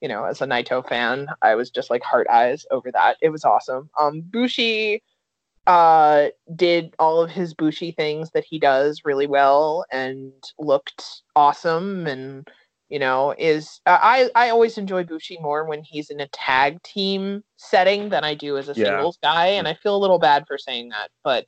[0.00, 3.16] you know as a naito fan i was just like heart eyes over that.
[3.22, 3.88] It was awesome.
[3.98, 5.02] Um bushi
[5.66, 12.06] uh did all of his Bushi things that he does really well and looked awesome
[12.06, 12.46] and
[12.90, 16.82] you know is uh, I I always enjoy Bushi more when he's in a tag
[16.82, 18.88] team setting than I do as a Yeah.
[18.88, 21.46] singles guy and I feel a little bad for saying that but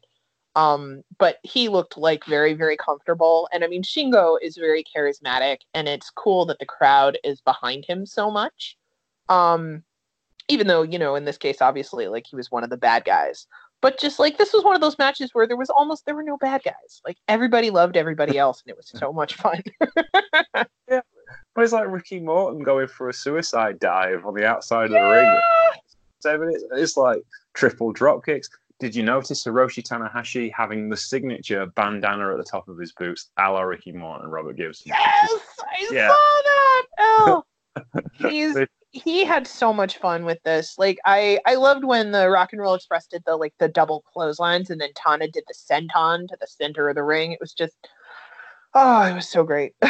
[0.54, 5.58] um but he looked like very very comfortable and I mean Shingo is very charismatic
[5.74, 8.78] and it's cool that the crowd is behind him so much
[9.28, 9.82] um
[10.48, 13.04] even though you know in this case obviously like he was one of the bad
[13.04, 13.46] guys
[13.82, 16.22] but just like this was one of those matches where there was almost there were
[16.22, 19.62] no bad guys like everybody loved everybody else and it was so much fun
[21.54, 25.00] But it's like Ricky Morton going for a suicide dive on the outside of the
[25.00, 25.40] ring.
[26.20, 27.22] Seven, it's, it's like
[27.54, 28.48] triple drop kicks.
[28.78, 33.30] Did you notice Hiroshi Tanahashi having the signature bandana at the top of his boots,
[33.38, 34.88] a la Ricky Morton and Robert Gibson?
[34.90, 36.08] yes i Yeah.
[36.08, 37.44] saw that oh
[38.30, 38.54] he's
[38.90, 42.60] he had so much fun with this like i i loved when the rock and
[42.60, 46.36] roll express did the like the double clotheslines and then tana did the senton to
[46.40, 47.76] the center of the ring it was just
[48.74, 49.74] oh it was so great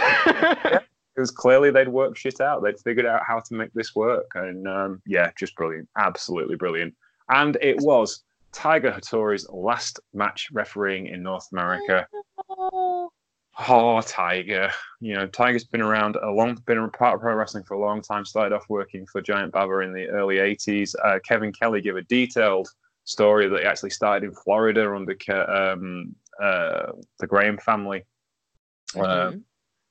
[1.16, 2.62] It was clearly they'd worked shit out.
[2.62, 4.26] They'd figured out how to make this work.
[4.34, 5.88] And um, yeah, just brilliant.
[5.96, 6.94] Absolutely brilliant.
[7.30, 12.06] And it was Tiger Hattori's last match refereeing in North America.
[12.48, 13.10] Oh.
[13.68, 14.70] Oh, Tiger.
[15.00, 17.78] You know, Tiger's been around a long, been a part of pro wrestling for a
[17.80, 18.24] long time.
[18.24, 20.94] Started off working for Giant Baba in the early 80s.
[21.02, 22.68] Uh, Kevin Kelly gave a detailed
[23.04, 25.16] story that he actually started in Florida under
[25.50, 28.04] um, uh, the Graham family
[28.96, 29.42] uh, Mhm.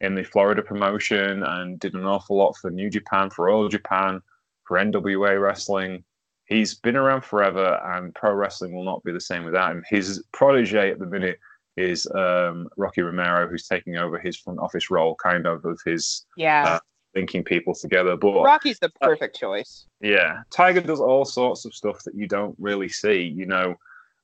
[0.01, 4.21] in the Florida promotion and did an awful lot for New Japan, for All Japan,
[4.65, 6.03] for NWA Wrestling.
[6.45, 9.83] He's been around forever, and pro wrestling will not be the same without him.
[9.89, 11.39] His protege at the minute
[11.77, 16.25] is um, Rocky Romero, who's taking over his front office role, kind of of his
[16.37, 16.79] yeah uh,
[17.15, 18.15] linking people together.
[18.15, 19.87] But Rocky's the perfect choice.
[20.01, 23.21] yeah, Tiger does all sorts of stuff that you don't really see.
[23.23, 23.75] You know,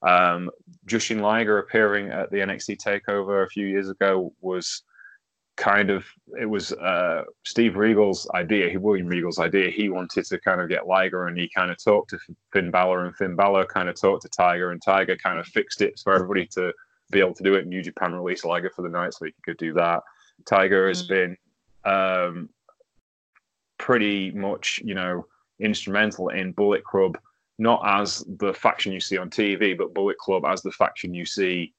[0.02, 0.50] um,
[0.88, 4.84] Jushin Liger appearing at the NXT Takeover a few years ago was
[5.58, 6.06] kind of
[6.40, 8.70] it was uh, Steve Regal's idea.
[8.70, 9.70] He William Regal's idea.
[9.70, 12.20] He wanted to kind of get Liger, and he kind of talked to
[12.52, 15.82] Finn Balor, and Finn Balor kind of talked to Tiger, and Tiger kind of fixed
[15.82, 16.74] it for everybody to
[17.12, 17.68] be able to do it.
[17.68, 20.02] New Japan released Liger for the night so he could do that.
[20.46, 21.08] Tiger has Mm.
[21.10, 21.38] been
[21.84, 22.50] um,
[23.78, 25.26] pretty much, you know,
[25.60, 27.18] instrumental in Bullet Club,
[27.60, 31.26] not as the faction you see on TV, but Bullet Club as the faction you
[31.26, 31.74] see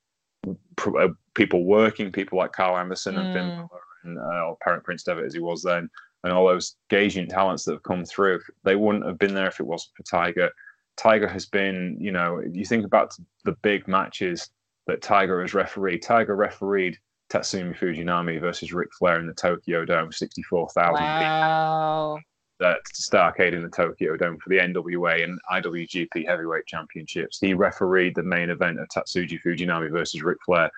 [0.76, 3.56] pr- uh, people working, people like Karl Anderson and Finn Mm.
[3.68, 5.88] Balor and uh, or Parent Prince Devitt as he was then,
[6.24, 8.40] and all those gauging talents that have come through.
[8.64, 10.50] They wouldn't have been there if it wasn't for Tiger.
[10.96, 14.50] Tiger has been, you know, you think about the big matches
[14.86, 16.02] that Tiger has refereed.
[16.02, 16.98] Tiger refereed
[17.30, 22.18] Tatsumi Fujinami versus Ric Flair in the Tokyo Dome, 64,000 people Wow.
[22.62, 27.38] at Starcade in the Tokyo Dome for the NWA and IWGP Heavyweight Championships.
[27.40, 30.70] He refereed the main event of Tatsumi Fujinami versus Ric Flair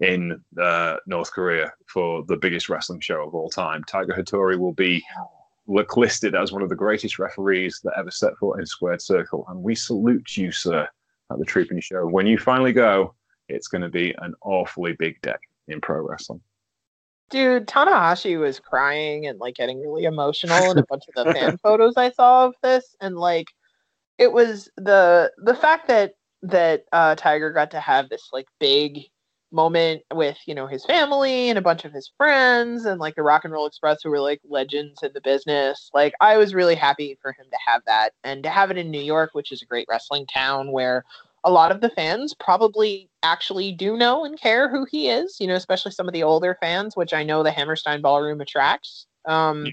[0.00, 3.82] in uh, North Korea for the biggest wrestling show of all time.
[3.84, 5.02] Tiger Hattori will be
[5.66, 9.44] look listed as one of the greatest referees that ever set foot in Squared Circle,
[9.48, 10.86] and we salute you, sir,
[11.32, 12.06] at the Troopany Show.
[12.06, 13.14] When you finally go,
[13.48, 15.36] it's going to be an awfully big day
[15.68, 16.40] in pro wrestling.
[17.28, 21.58] Dude, Tanahashi was crying and like getting really emotional in a bunch of the fan
[21.58, 23.48] photos I saw of this, and like
[24.18, 29.06] it was the the fact that that uh, Tiger got to have this like big
[29.52, 33.22] moment with you know his family and a bunch of his friends and like the
[33.22, 35.90] Rock and Roll Express who were like legends in the business.
[35.94, 38.90] Like I was really happy for him to have that and to have it in
[38.90, 41.04] New York, which is a great wrestling town where
[41.46, 45.36] a lot of the fans probably actually do know and care who he is.
[45.40, 49.06] You know, especially some of the older fans, which I know the Hammerstein Ballroom attracts.
[49.24, 49.66] Um,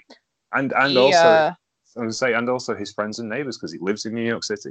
[0.53, 1.53] and and he, also, uh,
[1.97, 4.43] I was say, and also his friends and neighbors because he lives in New York
[4.43, 4.69] City.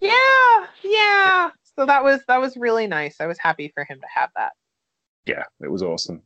[0.00, 1.50] yeah, yeah.
[1.76, 3.20] So that was that was really nice.
[3.20, 4.52] I was happy for him to have that.
[5.26, 6.22] Yeah, it was awesome.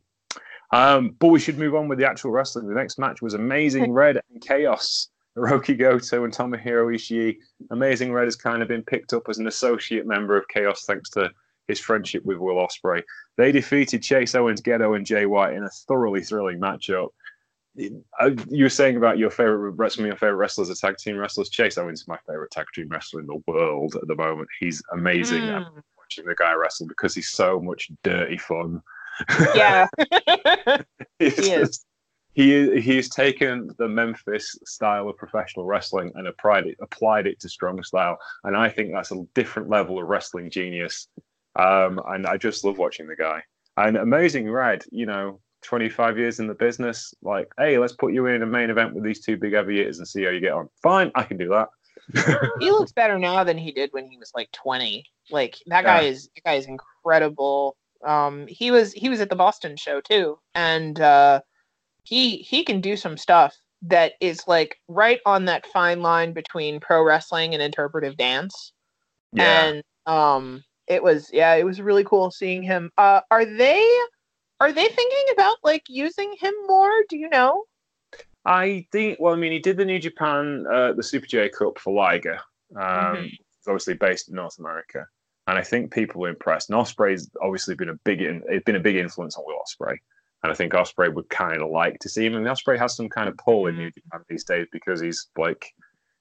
[0.71, 2.67] Um, but we should move on with the actual wrestling.
[2.67, 5.09] The next match was Amazing Red and Chaos.
[5.37, 7.37] Hiroki Goto and Tomohiro Ishii.
[7.71, 11.09] Amazing Red has kind of been picked up as an associate member of Chaos thanks
[11.11, 11.29] to
[11.67, 13.01] his friendship with Will Ospreay.
[13.37, 17.09] They defeated Chase Owens, Gedo, and Jay White in a thoroughly thrilling matchup.
[18.21, 21.17] Uh, You were saying about your favorite, some of your favorite wrestlers are tag team
[21.17, 21.49] wrestlers.
[21.49, 24.47] Chase Owens is my favorite tag team wrestler in the world at the moment.
[24.59, 25.41] He's amazing.
[25.41, 28.81] Mm, watching the guy wrestle because he's so much dirty fun.
[29.55, 29.87] yeah.
[31.19, 31.83] He is.
[32.35, 37.49] He he's taken the Memphis style of professional wrestling and applied it applied it to
[37.49, 41.07] strong style, and I think that's a different level of wrestling genius.
[41.57, 43.41] Um, and I just love watching the guy.
[43.77, 48.25] And Amazing Red, you know, 25 years in the business, like, hey, let's put you
[48.27, 50.51] in a main event with these two big heavy hitters and see how you get
[50.51, 50.67] on.
[50.83, 51.69] Fine, I can do that.
[52.59, 56.01] he looks better now than he did when he was like 20 like that guy
[56.01, 56.09] Yeah.
[56.09, 57.75] is that guy is incredible
[58.05, 61.41] um he was he was at the boston show too and uh
[62.05, 66.79] he he can do some stuff that is like right on that fine line between
[66.79, 68.71] pro wrestling and interpretive dance
[69.33, 69.65] Yeah.
[69.65, 73.85] and um it was yeah it was really cool seeing him uh are they
[74.61, 77.65] are they thinking about like using him more do you know
[78.47, 79.17] I think.
[79.19, 82.39] Well, I mean, he did the New Japan, uh, the Super J Cup for Liger.
[82.75, 83.25] Um, Mhm.
[83.25, 85.07] It's obviously based in North America,
[85.47, 86.69] and I think people were impressed.
[86.69, 89.97] And Ospreay's obviously been a big, in, it's been a big influence on Will Ospreay,
[90.45, 92.35] and I think Ospreay would kind of like to see him.
[92.35, 95.73] And Ospreay has some kind of pull in New Japan these days because he's like.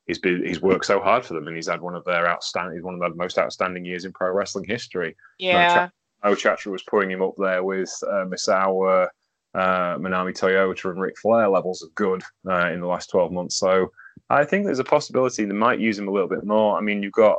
[0.07, 2.77] He's been he's worked so hard for them, and he's had one of their outstanding,
[2.77, 5.17] he's one of the most outstanding years in pro wrestling history.
[5.39, 5.89] yeah
[6.25, 9.09] Mo Chatra was putting him up there with uh, Misawa,
[9.55, 13.57] uh, Manami Toyota, and Ric Flair levels of good uh, in the last 12 months.
[13.57, 13.91] So
[14.31, 16.79] I think there's a possibility they might use him a little bit more.
[16.79, 17.39] I mean, you've got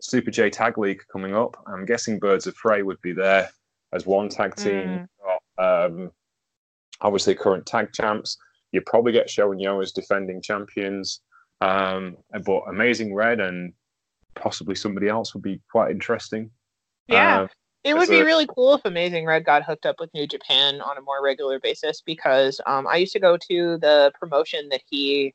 [0.00, 1.56] Super J Tag League coming up.
[1.66, 3.48] I'm guessing Birds of Prey would be there
[3.92, 5.08] as one tag team.
[5.58, 5.86] Mm.
[5.86, 6.10] Um,
[7.00, 8.36] obviously, current tag champs.
[8.72, 11.20] You probably get Sho and Yoh as defending champions.
[11.60, 13.72] Um, but Amazing Red and
[14.34, 16.50] possibly somebody else would be quite interesting.
[17.06, 17.48] yeah Um,
[17.84, 20.80] It would be a- really cool if Amazing Red got hooked up with New Japan
[20.80, 24.82] on a more regular basis because um, I used to go to the promotion that
[24.90, 25.34] he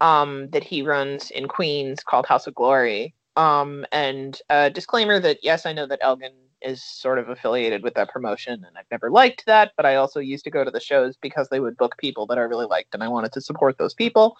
[0.00, 3.14] um, that he runs in Queens called House of Glory.
[3.36, 6.32] Um, and uh, disclaimer that yes, I know that Elgin
[6.64, 10.20] is sort of affiliated with that promotion, and I've never liked that, but I also
[10.20, 12.94] used to go to the shows because they would book people that I really liked,
[12.94, 14.36] and I wanted to support those people.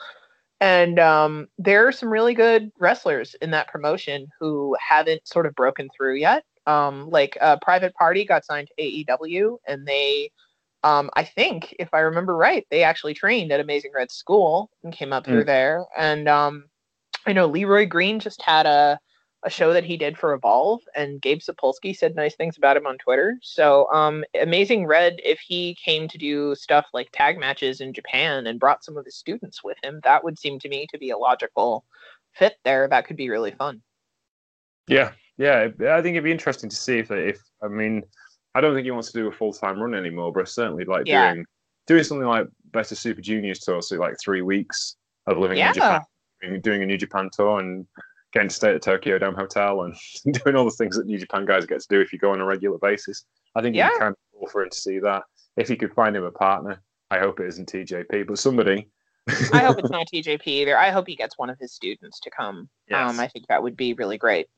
[0.60, 5.56] And um, there are some really good wrestlers in that promotion who haven't sort of
[5.56, 6.44] broken through yet.
[6.68, 10.30] Um like uh, private party got signed to aew and they
[10.84, 14.92] um i think if i remember right they actually trained at amazing red school and
[14.92, 15.84] came up through there.
[15.96, 16.66] And um
[17.26, 19.00] i know leroy green just had a
[19.44, 22.86] a show that he did for evolve and gabe sapolsky said nice things about him
[22.86, 27.80] on twitter so um amazing red if he came to do stuff like tag matches
[27.80, 30.86] in japan and brought some of his students with him that would seem to me
[30.90, 31.84] to be a logical
[32.32, 33.82] fit there that could be really fun
[34.88, 35.68] Yeah, yeah.
[35.80, 38.02] I think it'd be interesting to see if, if I mean,
[38.54, 41.06] I don't think he wants to do a full time run anymore, but certainly like
[41.06, 41.32] Yeah.
[41.32, 41.46] doing
[41.86, 45.68] doing something like Better Super Juniors tour, so like three weeks of living Yeah.
[45.68, 46.00] in Japan,
[46.40, 47.86] doing- doing a New Japan tour, and
[48.32, 49.94] getting to stay at the Tokyo Dome Hotel and
[50.44, 52.40] doing all the things that New Japan guys get to do if you go on
[52.40, 53.24] a regular basis.
[53.54, 53.98] I think it'd be Yeah.
[53.98, 55.22] kind of cool for him to see that.
[55.56, 56.80] If he could find him a partner,
[57.10, 58.88] I hope it isn't TJP, but somebody.
[59.52, 60.78] I hope it's not TJP either.
[60.78, 62.68] I hope he gets one of his students to come.
[62.88, 63.10] Yes.
[63.10, 64.48] Um, I think that would be really great.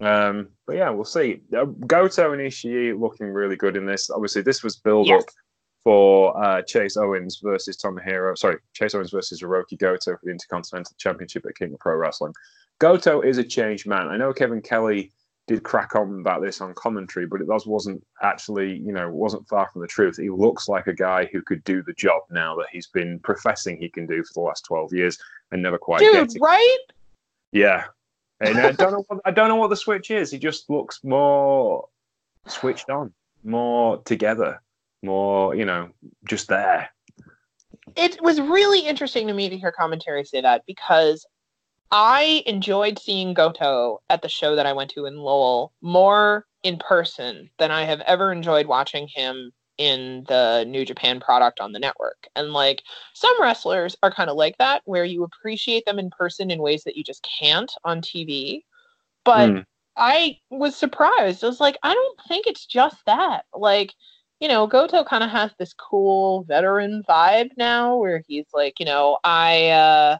[0.00, 1.40] Um, but yeah, we'll see.
[1.56, 4.10] Uh, Goto and Ishii looking really good in this.
[4.10, 5.22] Obviously, this was build Yes.
[5.22, 5.28] up
[5.82, 8.38] for uh, Chase Owens versus Tomohiro.
[8.38, 12.32] Sorry, Chase Owens versus Hiroki Goto for the Intercontinental Championship at King of Pro Wrestling.
[12.78, 14.08] Goto is a changed man.
[14.08, 15.12] I know Kevin Kelly
[15.48, 19.48] did crack on about this on commentary, but it was, wasn't actually, you know, wasn't
[19.48, 20.18] far from the truth.
[20.18, 23.78] He looks like a guy who could do the job now that he's been professing
[23.78, 25.18] he can do for the last 12 years
[25.50, 26.78] and never quite Dude, right?
[27.50, 27.84] Yeah,
[28.40, 29.04] and I don't know.
[29.08, 30.30] What, I don't know what the switch is.
[30.30, 31.88] He just looks more
[32.46, 33.12] switched on,
[33.42, 34.60] more together,
[35.02, 35.88] more you know,
[36.28, 36.90] just there.
[37.96, 41.26] It was really interesting to me to hear commentary say that because
[41.90, 46.78] I enjoyed seeing Goto at the show that I went to in Lowell more in
[46.78, 51.78] person than I have ever enjoyed watching him in the New Japan product on the
[51.78, 52.26] network.
[52.36, 52.82] And like
[53.14, 56.82] some wrestlers are kind of like that, where you appreciate them in person in ways
[56.84, 58.64] that you just can't on TV.
[59.24, 59.64] But Mm.
[59.96, 61.42] I was surprised.
[61.44, 63.44] I was like, I don't think it's just that.
[63.54, 63.94] Like,
[64.40, 68.86] you know, Goto kind of has this cool veteran vibe now where he's like, you
[68.86, 70.18] know, I uh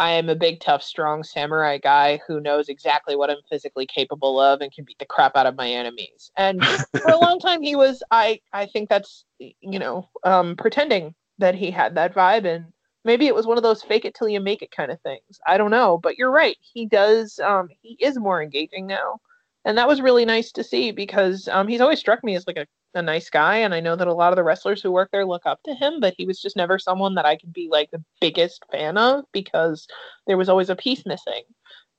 [0.00, 4.40] I am a big, tough, strong samurai guy who knows exactly what I'm physically capable
[4.40, 6.32] of and can beat the crap out of my enemies.
[6.38, 6.62] And
[7.02, 8.02] for a long time, he was.
[8.10, 12.72] I I think that's you know um, pretending that he had that vibe, and
[13.04, 15.38] maybe it was one of those fake it till you make it kind of things.
[15.46, 16.56] I don't know, but you're right.
[16.60, 17.38] He does.
[17.38, 19.20] Um, he is more engaging now,
[19.66, 22.56] and that was really nice to see because um, he's always struck me as like
[22.56, 25.10] a a nice guy and I know that a lot of the wrestlers who work
[25.12, 27.68] there look up to him, but he was just never someone that I could be
[27.70, 29.86] like the biggest fan of because
[30.26, 31.42] there was always a piece missing.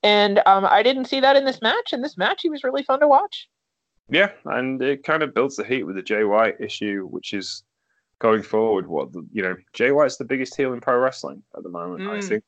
[0.04, 1.94] And um, I didn't see that in this match.
[1.94, 3.48] In this match, he was really fun to watch.
[4.10, 7.64] Yeah, and it kind of builds the heat with the Jay White issue, which is
[8.20, 8.88] going forward.
[8.88, 12.02] What the, you know, Jay White's the biggest heel in pro wrestling at the moment.
[12.02, 12.18] Mm.
[12.18, 12.44] I think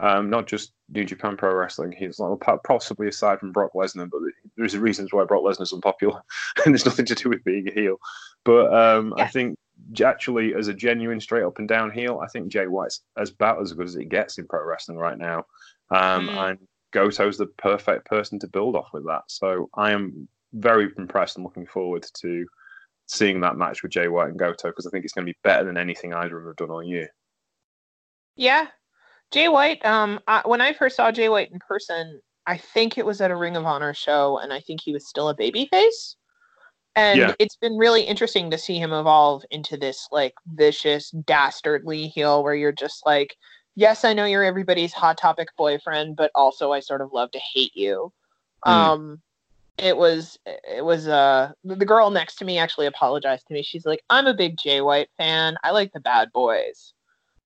[0.00, 1.92] um, not just New Japan Pro Wrestling.
[1.92, 4.20] He's like, possibly aside from Brock Lesnar, but
[4.58, 6.20] there's reasons why Brock Lesnar's unpopular,
[6.66, 7.96] and it's nothing to do with being a heel.
[8.44, 9.24] But um, yeah.
[9.24, 9.56] I think
[10.04, 13.62] actually, as a genuine straight up and down heel, I think Jay White's as about
[13.62, 15.44] as good as it gets in pro wrestling right now.
[15.90, 16.50] Um, mm.
[16.50, 16.58] And
[16.92, 19.22] Goto's the perfect person to build off with that.
[19.28, 22.46] So I am very impressed and looking forward to
[23.06, 25.38] seeing that match with Jay White and Goto because I think it's going to be
[25.42, 27.08] better than anything either of them have done all year.
[28.36, 28.66] Yeah,
[29.30, 33.04] Jay White, um, I, when I first saw Jay White in person, I think it
[33.04, 36.16] was at a Ring of Honor show, and I think he was still a babyface.
[36.96, 37.34] And yeah.
[37.38, 42.54] it's been really interesting to see him evolve into this like vicious, dastardly heel where
[42.54, 43.36] you're just like,
[43.76, 47.38] yes, I know you're everybody's hot topic boyfriend, but also I sort of love to
[47.54, 48.12] hate you.
[48.66, 48.72] Mm.
[48.72, 49.22] Um,
[49.76, 53.62] it was it was uh the girl next to me actually apologized to me.
[53.62, 55.56] She's like, I'm a big Jay White fan.
[55.62, 56.94] I like the bad boys.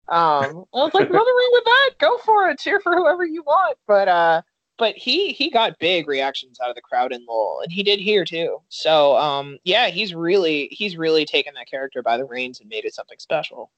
[0.08, 1.90] Um, I was like, nothing wrong with that.
[1.98, 2.58] Go for it.
[2.58, 3.78] Cheer for whoever you want.
[3.86, 4.42] But uh,
[4.80, 8.00] but he he got big reactions out of the crowd in Lowell, and he did
[8.00, 8.60] here too.
[8.70, 12.86] So um, yeah, he's really he's really taken that character by the reins and made
[12.86, 13.70] it something special.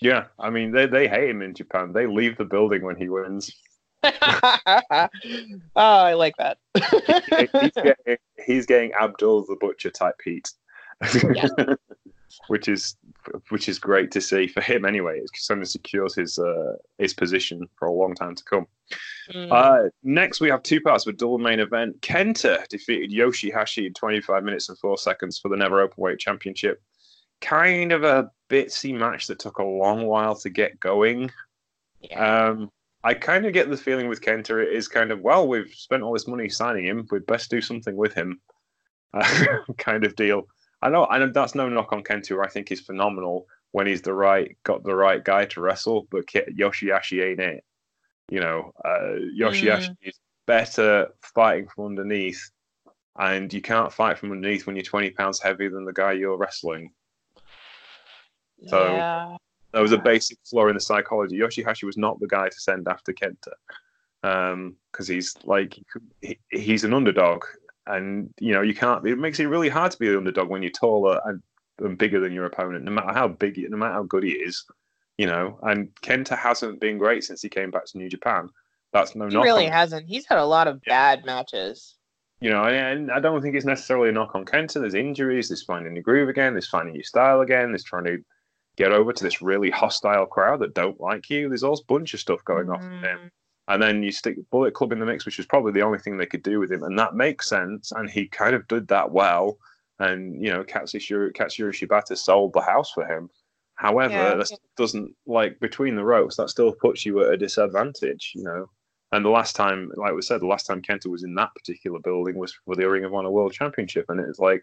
[0.00, 1.92] Yeah, I mean they they hate him in Japan.
[1.92, 3.50] They leave the building when he wins.
[4.04, 5.08] oh,
[5.74, 6.58] I like that.
[6.74, 8.16] he's, getting,
[8.46, 10.48] he's getting Abdullah the Butcher type heat.
[11.34, 11.48] yeah.
[12.48, 12.96] which is
[13.50, 15.18] which is great to see for him anyway.
[15.18, 18.66] It kind of secures his uh, his position for a long time to come.
[19.32, 19.52] Mm.
[19.52, 22.00] Uh, next, we have two parts of a double main event.
[22.00, 26.82] Kenta defeated Yoshihashi in 25 minutes and four seconds for the Never Openweight Championship.
[27.40, 31.30] Kind of a bitsy match that took a long while to get going.
[32.00, 32.48] Yeah.
[32.48, 32.70] Um,
[33.02, 36.02] I kind of get the feeling with Kenta it is kind of well, we've spent
[36.02, 38.40] all this money signing him, we'd best do something with him,
[39.14, 40.48] uh, kind of deal.
[40.82, 42.42] I know, I know that's no knock on Kenta.
[42.44, 46.06] I think he's phenomenal when he's the right, got the right guy to wrestle.
[46.10, 47.64] But Yoshihashi ain't it.
[48.30, 49.96] You know, uh, Yoshihashi mm.
[50.02, 52.50] is better fighting from underneath,
[53.18, 56.36] and you can't fight from underneath when you're 20 pounds heavier than the guy you're
[56.36, 56.92] wrestling.
[58.66, 59.36] So yeah.
[59.72, 61.38] there was a basic flaw in the psychology.
[61.38, 63.52] Yoshihashi was not the guy to send after Kenta
[64.22, 65.78] because um, he's like
[66.20, 67.44] he, he's an underdog
[67.90, 69.06] and you know you can't.
[69.06, 71.42] It makes it really hard to be the underdog when you're taller and,
[71.78, 74.64] and bigger than your opponent, no matter how big, no matter how good he is.
[75.18, 78.48] You know, and Kenta hasn't been great since he came back to New Japan.
[78.92, 79.28] That's no.
[79.28, 79.72] He really on.
[79.72, 80.08] hasn't.
[80.08, 81.16] He's had a lot of yeah.
[81.16, 81.96] bad matches.
[82.40, 84.80] You know, and I don't think it's necessarily a knock on Kenta.
[84.80, 85.48] There's injuries.
[85.48, 86.54] There's finding the groove again.
[86.54, 87.70] There's finding your style again.
[87.70, 88.18] There's trying to
[88.76, 91.48] get over to this really hostile crowd that don't like you.
[91.48, 92.74] There's all this bunch of stuff going mm.
[92.74, 93.30] off with him
[93.70, 96.16] and then you stick Bullet Club in the mix, which was probably the only thing
[96.16, 97.92] they could do with him, and that makes sense.
[97.92, 99.58] And he kind of did that well.
[100.00, 103.30] And you know, Katsuyori, Katsuyori Shibata sold the house for him.
[103.76, 104.34] However, yeah.
[104.34, 106.36] that doesn't like between the ropes.
[106.36, 108.66] That still puts you at a disadvantage, you know.
[109.12, 112.00] And the last time, like we said, the last time Kenta was in that particular
[112.00, 114.62] building was for the Ring of Honor World Championship, and it's like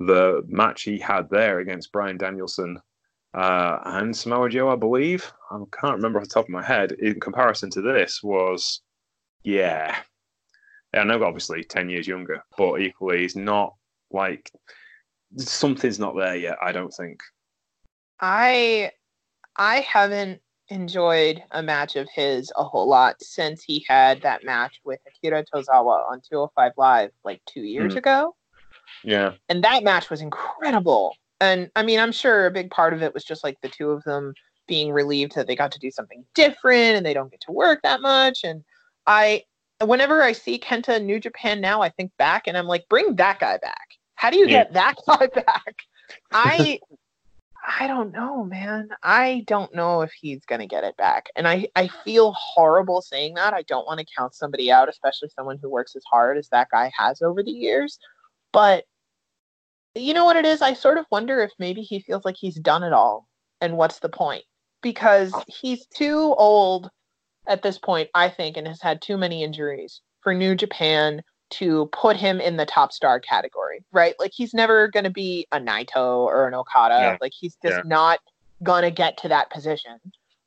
[0.00, 2.80] the match he had there against Bryan Danielson
[3.34, 5.32] uh, and Samoa Joe, I believe.
[5.50, 6.92] I can't remember off the top of my head.
[6.92, 8.80] In comparison to this, was
[9.44, 9.96] yeah.
[10.94, 13.74] I know, obviously, ten years younger, but equally, he's not
[14.10, 14.50] like
[15.36, 16.56] something's not there yet.
[16.60, 17.20] I don't think.
[18.20, 18.90] I
[19.56, 24.80] I haven't enjoyed a match of his a whole lot since he had that match
[24.84, 27.98] with Akira Tozawa on 205 Live like two years mm.
[27.98, 28.34] ago.
[29.04, 29.32] Yeah.
[29.48, 33.14] And that match was incredible and I mean, I'm sure a big part of it
[33.14, 34.34] was just like the two of them
[34.66, 37.80] being relieved that they got to do something different and they don't get to work
[37.82, 38.44] that much.
[38.44, 38.62] And
[39.06, 39.44] I,
[39.84, 43.16] whenever I see Kenta in New Japan now, I think back and I'm like, bring
[43.16, 43.88] that guy back.
[44.14, 44.64] How do you yeah.
[44.64, 45.74] get that guy back?
[46.30, 46.78] I,
[47.78, 48.90] I don't know, man.
[49.02, 51.26] I don't know if he's going to get it back.
[51.36, 53.54] And I, I feel horrible saying that.
[53.54, 56.68] I don't want to count somebody out, especially someone who works as hard as that
[56.70, 57.98] guy has over the years.
[58.52, 58.84] But
[60.00, 60.62] you know what it is?
[60.62, 63.26] I sort of wonder if maybe he feels like he's done it all.
[63.60, 64.44] And what's the point?
[64.82, 66.90] Because he's too old
[67.46, 71.90] at this point, I think, and has had too many injuries for New Japan to
[71.92, 74.14] put him in the top star category, right?
[74.18, 76.94] Like he's never going to be a Naito or an Okada.
[76.94, 77.16] Yeah.
[77.20, 77.82] Like he's just yeah.
[77.84, 78.20] not
[78.62, 79.98] going to get to that position.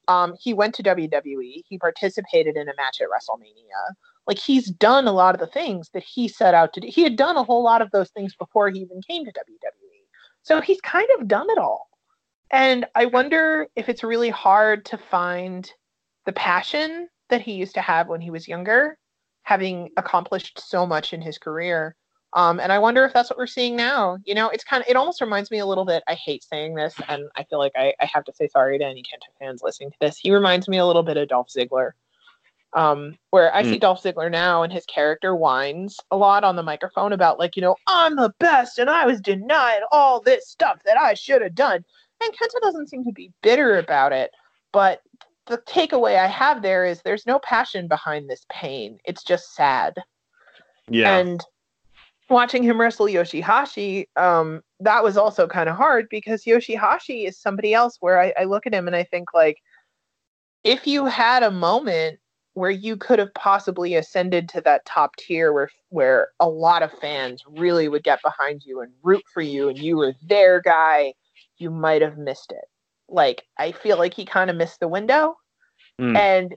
[0.07, 1.63] Um, he went to WWE.
[1.67, 3.93] He participated in a match at WrestleMania.
[4.27, 6.87] Like he's done a lot of the things that he set out to do.
[6.89, 10.01] He had done a whole lot of those things before he even came to WWE.
[10.43, 11.89] So he's kind of done it all.
[12.51, 15.69] And I wonder if it's really hard to find
[16.25, 18.97] the passion that he used to have when he was younger
[19.43, 21.95] having accomplished so much in his career.
[22.33, 24.17] Um, and I wonder if that's what we're seeing now.
[24.25, 26.01] You know, it's kind of, it almost reminds me a little bit.
[26.07, 28.85] I hate saying this, and I feel like I, I have to say sorry to
[28.85, 30.17] any Kenta fans listening to this.
[30.17, 31.91] He reminds me a little bit of Dolph Ziggler,
[32.75, 33.71] um, where I mm.
[33.71, 37.55] see Dolph Ziggler now, and his character whines a lot on the microphone about, like,
[37.55, 41.41] you know, I'm the best, and I was denied all this stuff that I should
[41.41, 41.83] have done.
[42.21, 44.31] And Kenta doesn't seem to be bitter about it,
[44.71, 45.01] but
[45.47, 48.97] the takeaway I have there is there's no passion behind this pain.
[49.05, 49.95] It's just sad.
[50.89, 51.17] Yeah.
[51.17, 51.43] And
[52.29, 57.73] watching him wrestle Yoshihashi, um, that was also kind of hard because Yoshihashi is somebody
[57.73, 59.57] else where I, I look at him and I think like
[60.63, 62.19] if you had a moment
[62.55, 66.91] where you could have possibly ascended to that top tier where where a lot of
[66.99, 71.13] fans really would get behind you and root for you and you were their guy,
[71.57, 72.65] you might have missed it
[73.13, 75.37] like I feel like he kind of missed the window.
[75.99, 76.17] Mm.
[76.17, 76.55] And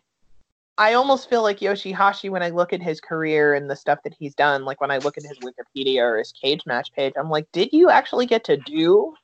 [0.79, 4.15] I almost feel like Yoshihashi when I look at his career and the stuff that
[4.19, 7.31] he's done, like when I look at his Wikipedia or his cage match page, I'm
[7.31, 9.15] like, did you actually get to do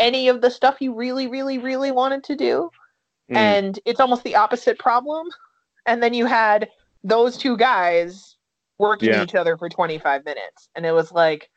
[0.00, 2.70] any of the stuff you really, really, really wanted to do?
[3.30, 3.36] Mm.
[3.36, 5.28] And it's almost the opposite problem.
[5.86, 6.68] And then you had
[7.04, 8.36] those two guys
[8.78, 9.22] working yeah.
[9.22, 10.68] each other for 25 minutes.
[10.74, 11.50] And it was like,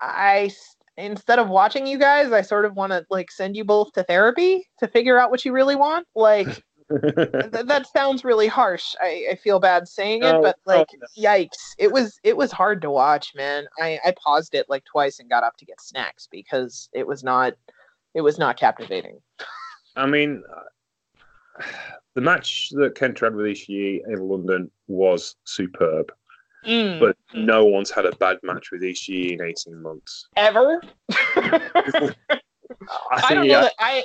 [0.00, 0.50] I
[0.96, 4.02] instead of watching you guys, I sort of want to like send you both to
[4.02, 6.06] therapy to figure out what you really want.
[6.14, 6.46] Like
[6.90, 8.94] th- that sounds really harsh.
[9.00, 10.88] I, I feel bad saying it, but like
[11.18, 11.74] yikes.
[11.78, 13.66] It was it was hard to watch, man.
[13.80, 17.22] I, I paused it like twice and got up to get snacks because it was
[17.22, 17.54] not
[18.14, 19.18] it was not captivating.
[19.96, 20.42] I mean
[22.14, 26.12] the match that Kenta had with Ishii in London was superb.
[26.66, 26.98] Mm.
[26.98, 30.26] But no one's had a bad match with Ishii in 18 months.
[30.36, 30.82] Ever?
[31.10, 32.14] I,
[33.10, 34.02] I, don't know that I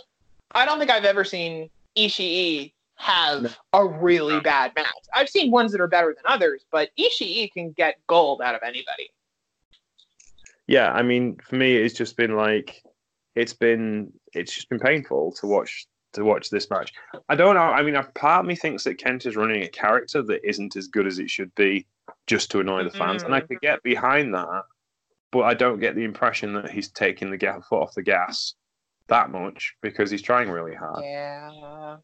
[0.51, 3.49] I don't think I've ever seen Ishii have no.
[3.73, 4.41] a really no.
[4.41, 4.85] bad match.
[5.13, 8.61] I've seen ones that are better than others, but Ishii can get gold out of
[8.63, 9.09] anybody.
[10.67, 12.83] Yeah, I mean, for me, it's just been like
[13.35, 16.93] it's been it's just been painful to watch to watch this match.
[17.29, 17.61] I don't know.
[17.61, 20.87] I mean, part of me thinks that Kent is running a character that isn't as
[20.87, 21.87] good as it should be
[22.27, 23.23] just to annoy the fans.
[23.23, 23.27] Mm.
[23.27, 23.47] And I mm.
[23.47, 24.63] could get behind that,
[25.31, 27.37] but I don't get the impression that he's taking the
[27.69, 28.55] foot off the gas
[29.07, 31.03] that much because he's trying really hard.
[31.03, 31.97] Yeah.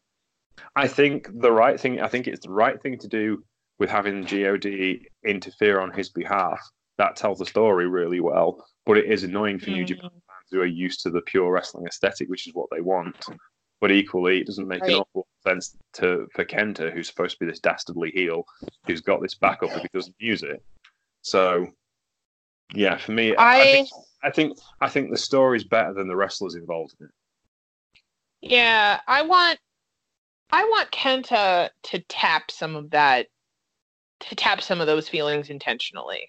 [0.76, 3.42] I think the right thing, I think it's the right thing to do
[3.78, 4.66] with having God
[5.24, 6.60] interfere on his behalf.
[6.98, 9.74] That tells the story really well, but it is annoying for mm.
[9.74, 12.80] New Japan fans who are used to the pure wrestling aesthetic, which is what they
[12.80, 13.16] want.
[13.80, 14.92] But equally, it doesn't make right.
[14.92, 18.44] an awful sense to for Kenta, who's supposed to be this dastardly heel,
[18.86, 20.62] who's got this backup if he doesn't use it.
[21.22, 21.68] So,
[22.74, 23.88] yeah, for me, I, I think,
[24.24, 27.12] I think I think the story's better than the wrestlers involved in it.
[28.40, 29.58] Yeah, I want
[30.50, 33.28] I want Kenta to tap some of that
[34.20, 36.28] to tap some of those feelings intentionally.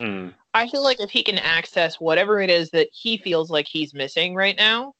[0.00, 0.34] Mm.
[0.54, 3.94] I feel like if he can access whatever it is that he feels like he's
[3.94, 4.94] missing right now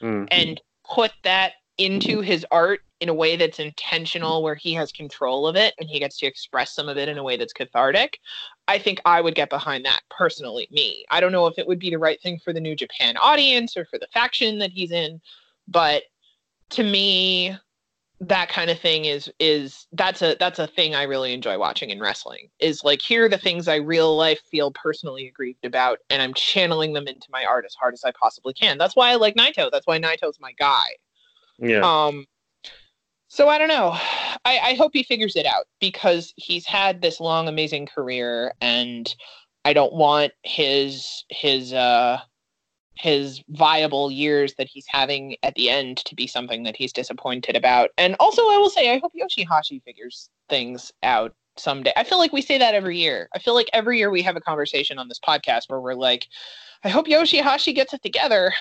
[0.00, 0.26] mm.
[0.30, 0.60] and
[0.92, 5.54] put that into his art in a way that's intentional where he has control of
[5.54, 8.18] it and he gets to express some of it in a way that's cathartic
[8.66, 11.04] i think i would get behind that personally me.
[11.10, 13.76] I don't know if it would be the right thing for the new japan audience
[13.76, 15.20] or for the faction that he's in
[15.68, 16.02] but
[16.70, 17.56] to me
[18.20, 21.90] that kind of thing is is that's a that's a thing i really enjoy watching
[21.90, 26.00] in wrestling is like here are the things i real life feel personally aggrieved about
[26.10, 28.76] and i'm channeling them into my art as hard as i possibly can.
[28.76, 29.70] That's why i like naito.
[29.70, 30.86] That's why naito's my guy.
[31.58, 31.80] Yeah.
[31.82, 32.26] Um
[33.28, 33.90] so I don't know.
[34.44, 39.14] I, I hope he figures it out because he's had this long, amazing career, and
[39.66, 42.20] I don't want his his uh
[42.98, 47.56] his viable years that he's having at the end to be something that he's disappointed
[47.56, 47.90] about.
[47.96, 51.92] And also, I will say, I hope Yoshihashi figures things out someday.
[51.96, 53.28] I feel like we say that every year.
[53.34, 56.26] I feel like every year we have a conversation on this podcast where we're like,
[56.82, 58.52] I hope Yoshihashi gets it together.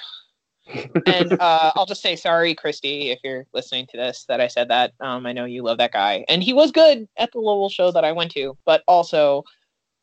[1.08, 4.70] and uh, I'll just say sorry, Christy, if you're listening to this, that I said
[4.70, 4.94] that.
[5.00, 7.92] Um, I know you love that guy, and he was good at the Louisville show
[7.92, 9.44] that I went to, but also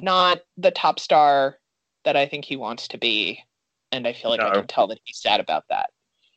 [0.01, 1.59] not the top star
[2.05, 3.41] that I think he wants to be.
[3.95, 4.49] And I feel like no.
[4.49, 5.91] I can tell that he's sad about that.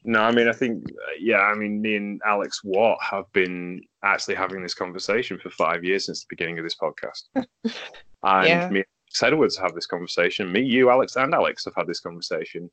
[0.04, 3.82] No, I mean, I think, uh, yeah, I mean, me and Alex Watt have been
[4.04, 7.24] actually having this conversation for five years since the beginning of this podcast.
[7.36, 8.70] and yeah.
[8.70, 8.86] me and
[9.22, 10.52] Edwards have this conversation.
[10.52, 12.70] Me, you, Alex, and Alex have had this conversation.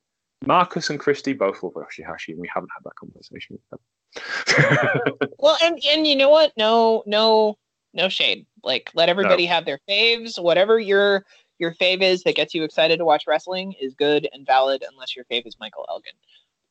[0.46, 5.30] Marcus and Christy both love Yoshihashi, and we haven't had that conversation with them.
[5.38, 6.52] well, and and you know what?
[6.56, 7.56] No, no,
[7.94, 8.46] no shade.
[8.62, 9.52] Like, let everybody no.
[9.52, 10.40] have their faves.
[10.40, 11.24] Whatever your
[11.58, 15.14] your fave is that gets you excited to watch wrestling is good and valid, unless
[15.14, 16.14] your fave is Michael Elgin.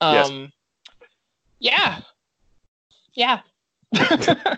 [0.02, 0.52] Um,
[1.60, 2.02] yes.
[3.14, 3.42] Yeah.
[3.94, 4.58] Yeah.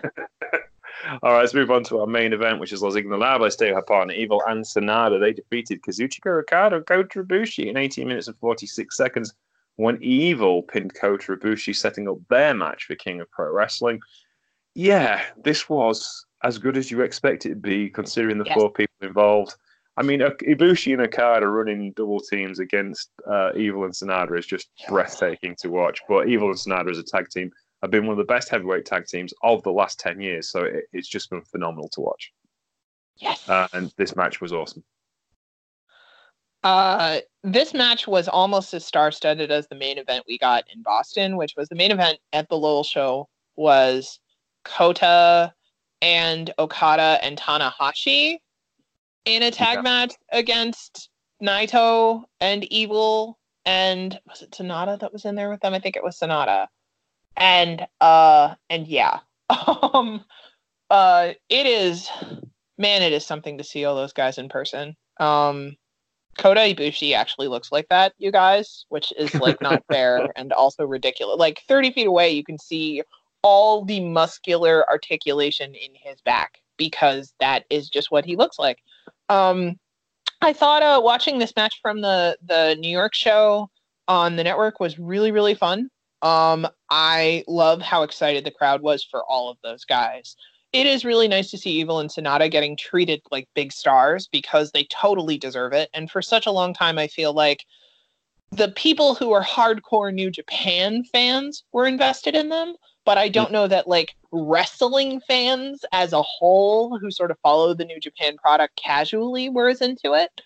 [1.22, 4.12] All right, let's move on to our main event, which is Los Ingobernables de Japón,
[4.12, 5.20] Evil and Sanada.
[5.20, 9.34] They defeated Kazuchika Okada, Kota Ibushi in 18 minutes and 46 seconds
[9.76, 14.00] when Evil pinned Kota Ibushi, setting up their match for King of Pro Wrestling.
[14.74, 18.54] Yeah, this was as good as you expect it to be, considering the yes.
[18.54, 19.54] four people involved.
[19.96, 24.68] I mean, Ibushi and Okada running double teams against uh, Evil and Sanada is just
[24.88, 26.00] breathtaking to watch.
[26.06, 28.84] But Evil and Sanada as a tag team have been one of the best heavyweight
[28.84, 30.50] tag teams of the last 10 years.
[30.50, 32.32] So it, it's just been phenomenal to watch.
[33.16, 33.48] Yes.
[33.48, 34.84] Uh, and this match was awesome.
[36.62, 41.36] Uh, this match was almost as star-studded as the main event we got in Boston,
[41.36, 44.20] which was the main event at the Lowell show was
[44.64, 45.54] Kota
[46.02, 48.40] and Okada and Tanahashi
[49.26, 49.82] in a tag yeah.
[49.82, 51.10] match against
[51.42, 55.74] Naito and Evil and was it Sanada that was in there with them?
[55.74, 56.68] I think it was Sanada.
[57.36, 59.18] And uh and yeah.
[59.66, 60.24] um
[60.88, 62.08] uh it is
[62.78, 64.96] man, it is something to see all those guys in person.
[65.18, 65.76] Um
[66.38, 70.84] Kota Ibushi actually looks like that, you guys, which is like not fair and also
[70.84, 71.38] ridiculous.
[71.38, 73.02] Like 30 feet away, you can see
[73.42, 78.78] all the muscular articulation in his back because that is just what he looks like.
[79.28, 79.76] Um,
[80.40, 83.70] I thought uh, watching this match from the the New York show
[84.08, 85.88] on the network was really really fun.
[86.22, 90.36] Um, I love how excited the crowd was for all of those guys.
[90.72, 94.70] It is really nice to see Evil and Sanada getting treated like big stars because
[94.72, 95.88] they totally deserve it.
[95.94, 97.64] And for such a long time, I feel like
[98.50, 102.74] the people who are hardcore New Japan fans were invested in them,
[103.06, 107.72] but I don't know that like wrestling fans as a whole who sort of follow
[107.72, 110.42] the New Japan product casually were as into it.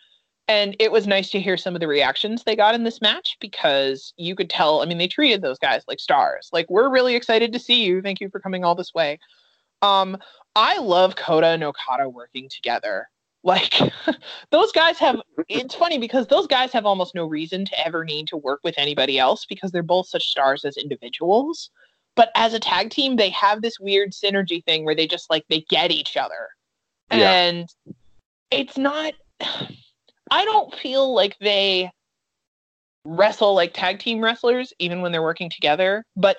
[0.46, 3.36] And it was nice to hear some of the reactions they got in this match
[3.40, 6.50] because you could tell, I mean, they treated those guys like stars.
[6.52, 8.02] Like, we're really excited to see you.
[8.02, 9.18] Thank you for coming all this way.
[9.80, 10.18] Um,
[10.54, 13.08] I love Kota and Okada working together.
[13.42, 13.74] Like
[14.50, 18.28] those guys have it's funny because those guys have almost no reason to ever need
[18.28, 21.70] to work with anybody else because they're both such stars as individuals
[22.16, 25.44] but as a tag team they have this weird synergy thing where they just like
[25.48, 26.48] they get each other
[27.10, 27.32] yeah.
[27.32, 27.68] and
[28.50, 29.14] it's not
[30.30, 31.90] i don't feel like they
[33.04, 36.38] wrestle like tag team wrestlers even when they're working together but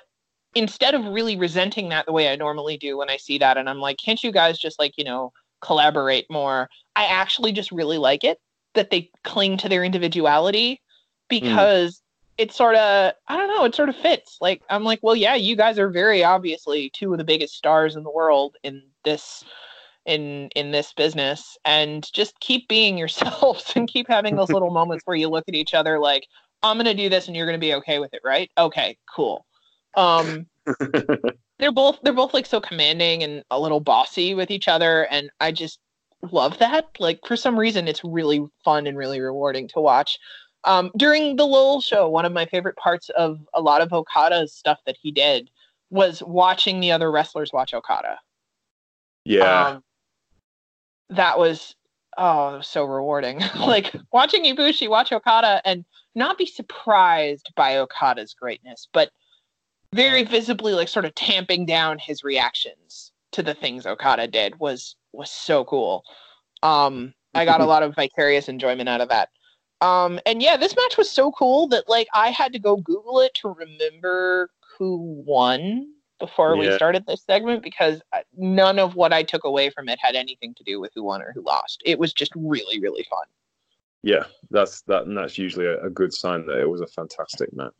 [0.54, 3.68] instead of really resenting that the way i normally do when i see that and
[3.68, 7.98] i'm like can't you guys just like you know collaborate more i actually just really
[7.98, 8.38] like it
[8.74, 10.78] that they cling to their individuality hmm.
[11.28, 12.01] because
[12.42, 14.38] it sort of I don't know, it sort of fits.
[14.40, 17.94] Like I'm like, well, yeah, you guys are very obviously two of the biggest stars
[17.94, 19.44] in the world in this
[20.06, 25.02] in in this business and just keep being yourselves and keep having those little moments
[25.04, 26.26] where you look at each other like
[26.64, 28.48] I'm going to do this and you're going to be okay with it, right?
[28.56, 29.46] Okay, cool.
[29.96, 30.46] Um
[31.60, 35.30] they're both they're both like so commanding and a little bossy with each other and
[35.38, 35.78] I just
[36.32, 36.86] love that.
[36.98, 40.18] Like for some reason it's really fun and really rewarding to watch.
[40.64, 44.52] Um, during the Lowell show, one of my favorite parts of a lot of Okada's
[44.52, 45.50] stuff that he did
[45.90, 48.18] was watching the other wrestlers watch Okada.
[49.24, 49.66] Yeah.
[49.66, 49.84] Um,
[51.10, 51.74] that was
[52.16, 53.40] oh was so rewarding.
[53.58, 55.84] like watching Ibushi watch Okada and
[56.14, 59.10] not be surprised by Okada's greatness, but
[59.92, 64.96] very visibly like sort of tamping down his reactions to the things Okada did was
[65.12, 66.04] was so cool.
[66.62, 69.30] Um, I got a lot of vicarious enjoyment out of that.
[69.82, 73.20] Um, and yeah, this match was so cool that like I had to go Google
[73.20, 76.70] it to remember who won before yeah.
[76.70, 78.00] we started this segment because
[78.36, 81.20] none of what I took away from it had anything to do with who won
[81.20, 81.82] or who lost.
[81.84, 83.26] It was just really, really fun.
[84.02, 87.52] Yeah, that's that, and that's usually a, a good sign that it was a fantastic
[87.52, 87.72] match.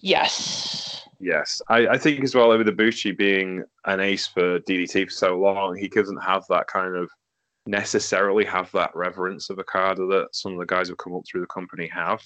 [0.00, 1.06] Yes.
[1.18, 5.10] Yes, I, I think as well over the Ibushi being an ace for DDT for
[5.10, 7.10] so long, he doesn't have that kind of
[7.66, 11.40] necessarily have that reverence of Okada that some of the guys who come up through
[11.40, 12.22] the company have.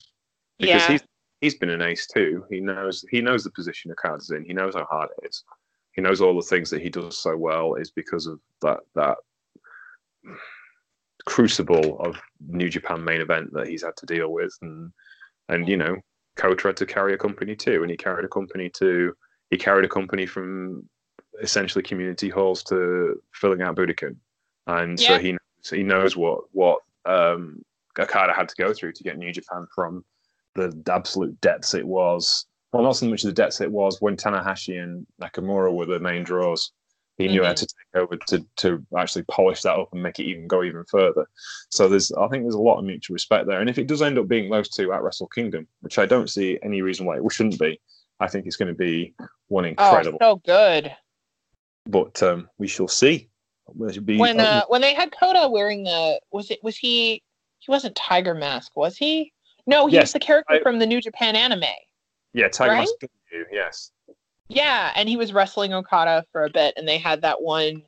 [0.59, 0.93] Because yeah.
[0.93, 1.03] he's
[1.41, 2.45] he's been an ace too.
[2.51, 4.45] He knows he knows the position Okada's in.
[4.45, 5.45] He knows how hard it is.
[5.93, 9.17] He knows all the things that he does so well is because of that that
[11.27, 14.93] crucible of New Japan main event that he's had to deal with, and
[15.49, 15.97] and you know,
[16.37, 19.15] Kota had to carry a company too, and he carried a company to
[19.51, 20.89] he carried a company from
[21.43, 24.17] essentially community halls to filling out Budokan,
[24.67, 27.63] and so he knows, he knows what what um,
[27.99, 30.05] Okada had to go through to get New Japan from
[30.55, 32.47] the absolute depths it was.
[32.73, 36.23] Well, not so much the depths it was when Tanahashi and Nakamura were the main
[36.23, 36.73] draws.
[37.17, 37.57] He knew how Mhm.
[37.57, 40.85] to take over to to actually polish that up and make it even go even
[40.85, 41.27] further.
[41.69, 43.61] So there's, I think there's a lot of mutual respect there.
[43.61, 46.31] And if it does end up being those two at Wrestle Kingdom, which I don't
[46.31, 47.81] see any reason why it shouldn't be,
[48.21, 49.15] I think it's going to be
[49.49, 50.19] one incredible.
[50.23, 50.97] Oh, so good.
[51.87, 53.30] But um, we shall see.
[53.93, 57.23] Should When uh, uh, when they had Kota wearing the was it was he
[57.59, 59.33] he wasn't Tiger Mask was he?
[59.67, 61.65] No, he Yes, was the character I- from the New Japan anime.
[62.33, 62.89] yeah, Tiger right?
[63.03, 63.13] Mask
[63.53, 63.91] yes.
[64.49, 67.83] Yeah, and he was wrestling Okada for a bit, and they had that one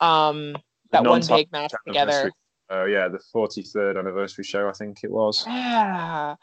[0.00, 0.56] um
[0.90, 2.30] that one big match together.
[2.70, 5.44] Uh, yeah, the 43rd anniversary show, I think it was.
[5.46, 6.36] Yeah.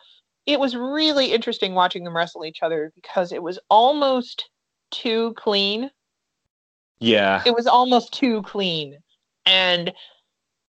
[0.45, 4.49] It was really interesting watching them wrestle each other because it was almost
[4.91, 5.89] too clean.
[7.01, 8.99] Yeah, It was almost too clean.
[9.45, 9.91] And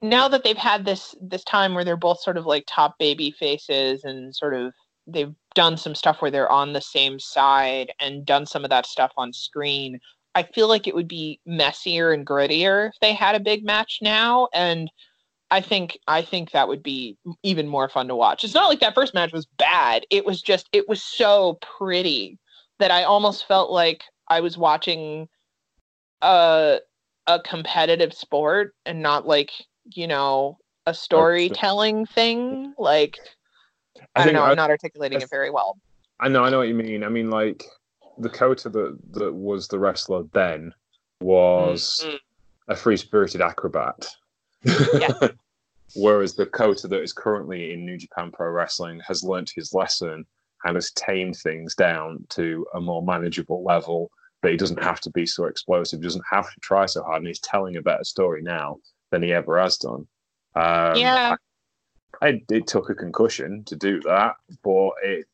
[0.02, 3.32] now that they've had this this time where they're both sort of like top baby
[3.32, 4.74] faces and sort of
[5.06, 8.86] they've done some stuff where they're on the same side and done some of that
[8.86, 10.00] stuff on screen.
[10.34, 14.00] I feel like it would be messier and grittier if they had a big match
[14.02, 14.90] now and
[15.52, 18.44] I think I think that would be even more fun to watch.
[18.44, 20.06] It's not like that first match was bad.
[20.10, 22.40] It was just it was so pretty
[22.80, 25.28] that I almost felt like I was watching
[26.24, 26.80] a
[27.28, 29.52] a competitive sport and not like,
[29.94, 32.74] you know, a storytelling thing.
[32.78, 33.18] Like
[34.16, 35.78] I, don't know, I- I'm not articulating I- it very well.
[36.20, 37.04] I know, I know what you mean.
[37.04, 37.64] I mean, like
[38.18, 40.74] the Kota that that was the wrestler then
[41.22, 42.20] was Mm,
[42.70, 44.08] a free spirited acrobat.
[44.64, 45.14] Yeah.
[45.96, 50.26] Whereas the Kota that is currently in New Japan Pro Wrestling has learnt his lesson
[50.64, 54.10] and has tamed things down to a more manageable level.
[54.44, 57.20] That he doesn't have to be so explosive, he doesn't have to try so hard,
[57.20, 58.78] and he's telling a better story now
[59.10, 60.08] than he ever has done.
[60.56, 61.36] Um, Yeah.
[62.22, 65.26] I, it took a concussion to do that, but it,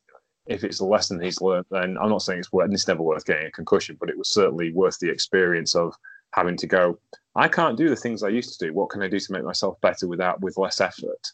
[0.45, 2.71] if it's a lesson he's learned, then I'm not saying it's worth.
[2.71, 5.93] It's never worth getting a concussion, but it was certainly worth the experience of
[6.33, 6.99] having to go.
[7.35, 8.73] I can't do the things I used to do.
[8.73, 11.27] What can I do to make myself better without with less effort?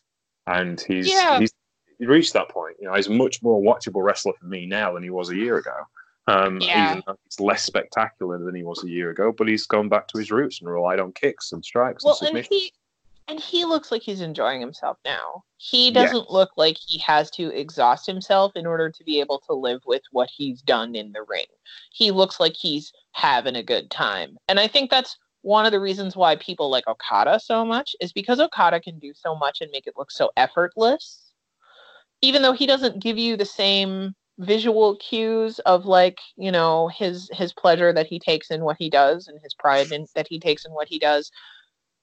[0.48, 1.40] And he's Yeah.
[1.40, 1.54] he's
[2.00, 2.76] he reached that point.
[2.80, 5.36] You know, he's a much more watchable wrestler for me now than he was a
[5.36, 5.76] year ago.
[6.28, 7.02] Um, Yeah.
[7.06, 10.18] Though he's less spectacular than he was a year ago, but he's gone back to
[10.18, 12.74] his roots and relied on kicks and strikes Well, and and he
[13.28, 15.44] and he looks like he's enjoying himself now.
[15.58, 19.54] He doesn't look like he has to exhaust himself in order to be able to
[19.54, 21.46] live with what he's done in the ring.
[21.92, 24.38] He looks like he's having a good time.
[24.48, 28.14] And I think that's one of the reasons why people like Okada so much is
[28.14, 31.32] because Okada can do so much and make it look so effortless.
[32.22, 37.30] Even though he doesn't give you the same visual cues of like, you know, his
[37.34, 40.40] his pleasure that he takes in what he does and his pride in, that he
[40.40, 41.32] takes in what he does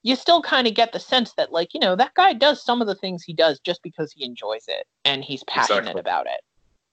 [0.04, 2.80] you still kind of get the sense that like you know that guy does some
[2.80, 6.00] of the things he does just because he enjoys it and he's passionate Exactly.
[6.00, 6.40] about it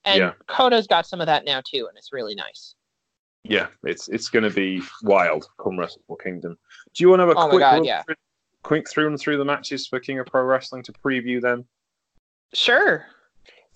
[0.05, 0.33] and Yeah.
[0.47, 2.75] Kota's got some of that now too and it's really nice
[3.45, 6.57] yeah, it's it's going to be wild come Wrestle Kingdom.
[6.93, 8.03] Do you want to have a Oh quick God, yeah.
[8.03, 8.15] through,
[8.63, 11.65] quick through and through the matches for King of Pro Wrestling to preview them?
[12.53, 13.05] sure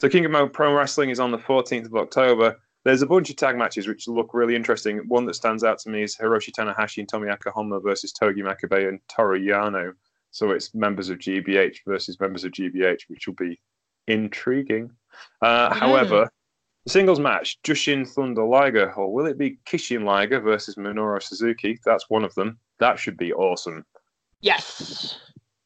[0.04, 2.60] So King of Pro Wrestling is on the 14th of October.
[2.84, 4.98] There's a bunch of tag matches which look really interesting.
[5.08, 8.90] One that stands out to me is Hiroshi Tanahashi and Tomoaki Honma versus Togi Makabe
[8.90, 9.94] and Toru Yano.
[10.32, 13.62] So it's members of GBH versus members of GBH, which will be
[14.10, 14.92] intriguing.
[15.42, 15.78] Uh, Mhm.
[15.78, 16.30] However,
[16.84, 21.80] the singles match, Jushin Thunder Liger, or will it be Kishin Liger versus Minoru Suzuki?
[21.86, 22.60] That's one of them.
[22.80, 23.86] That should be awesome.
[24.42, 25.18] yes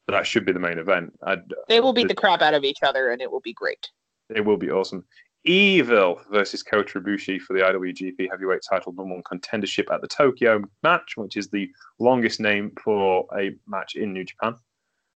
[0.06, 1.18] That should be the main event.
[1.24, 3.90] I'd, they will beat the crap out of each other and it will be great
[4.34, 5.04] It will be awesome.
[5.44, 10.62] Evil versus Kota Ibushi for the IWGP Heavyweight Title number one contendership at the Tokyo
[10.82, 14.54] match, which is the longest name for a match in New Japan.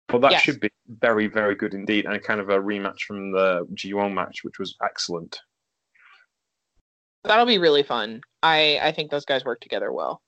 [0.07, 0.41] But that Yes.
[0.43, 4.43] should be very, very good indeed, and kind of a rematch from the G1 match,
[4.43, 5.39] which was excellent.
[7.23, 10.23] that'll be really fun i i think those guys work together well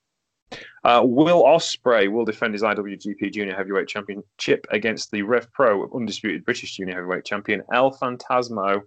[0.84, 6.46] Uh, Will Ospreay will defend his IWGP Junior Heavyweight Championship against the Rev Pro undisputed
[6.46, 8.82] British Junior Heavyweight Champion El Fantasmo.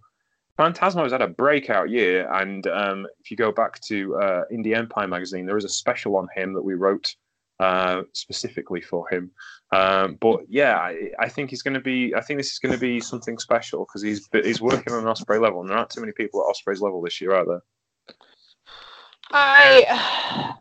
[0.59, 4.75] Fantasmo has had a breakout year, and um, if you go back to uh, Indie
[4.75, 7.15] Empire magazine, there is a special on him that we wrote
[7.61, 9.31] uh, specifically for him.
[9.73, 12.15] Um, but yeah, I, I think he's going to be.
[12.15, 15.13] I think this is going to be something special because he's he's working on an
[15.13, 17.63] Ospreay level, and there aren't too many people at Ospreay's level this year, are there?
[19.33, 20.55] I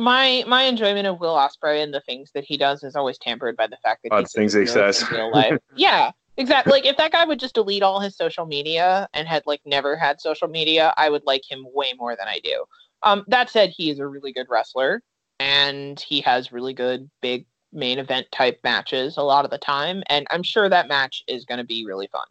[0.00, 3.56] my my enjoyment of Will Ospreay and the things that he does is always tempered
[3.56, 5.02] by the fact that By he things he says.
[5.02, 5.58] in real life.
[5.76, 6.72] yeah, exactly.
[6.72, 9.96] Like if that guy would just delete all his social media and had like never
[9.96, 12.64] had social media, I would like him way more than I do.
[13.02, 15.02] Um, that said, he is a really good wrestler
[15.38, 20.02] and he has really good big main event type matches a lot of the time,
[20.08, 22.26] and I'm sure that match is going to be really fun.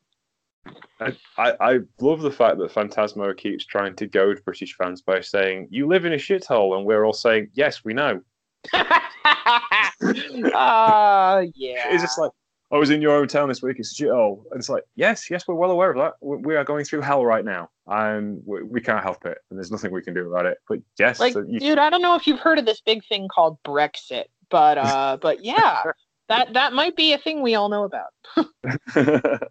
[1.38, 5.68] I, I, love the fact that Phantasmo keeps trying to goad British fans by saying,
[5.72, 8.22] "You live in a shithole," and we're all saying, "Yes, we know."
[8.74, 8.82] uh,
[11.56, 11.94] yeah.
[11.94, 12.32] It's just like
[12.72, 13.78] I was in your hometown this week.
[13.80, 16.14] It's a shithole, and it's like, yes, yes, we're well aware of that.
[16.22, 19.58] We, we are going through hell right now, and we, we can't help it, and
[19.58, 20.58] there's nothing we can do about it.
[20.68, 23.04] But yes, like so you- dude i don't know if you've heard of this big
[23.08, 25.82] thing called brexit but uh but yeah
[26.30, 28.10] that that might be a thing we all know about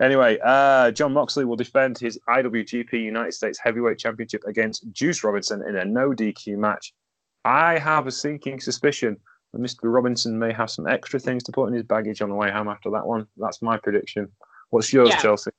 [0.00, 5.62] anyway, uh, Jon Moxley will defend his IWGP United States Heavyweight Championship against Juice Robinson
[5.66, 6.92] in a no DQ match.
[7.44, 9.16] I have a sinking suspicion
[9.52, 9.80] that Mr.
[9.84, 12.68] Robinson may have some extra things to put in his baggage on the way home
[12.68, 13.26] after that one.
[13.36, 14.28] That's my prediction.
[14.70, 15.18] What's yours, Yeah.
[15.20, 15.50] Chelsea?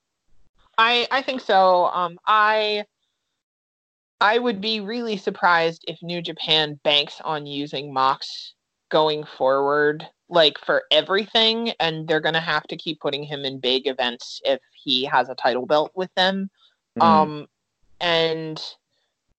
[0.77, 2.83] i i think so um i
[4.19, 8.53] i would be really surprised if new japan banks on using mox
[8.91, 13.59] going forward like for everything and they're going to have to keep putting him in
[13.59, 16.49] big events if he has a title belt with them
[16.95, 17.01] Hmm.
[17.01, 17.47] Um,
[17.99, 18.61] and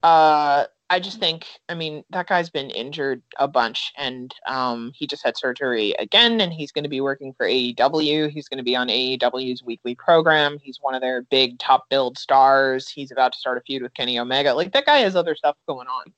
[0.03, 5.07] uh, I just think, I mean, that guy's been injured a bunch, and um, he
[5.07, 8.31] just had surgery again, and he's going to be working for AEW.
[8.31, 10.59] He's going to be on AEW's weekly program.
[10.63, 12.89] He's one of their big top build stars.
[12.89, 14.55] He's about to start a feud with Kenny Omega.
[14.55, 16.13] Like that guy has other stuff going on.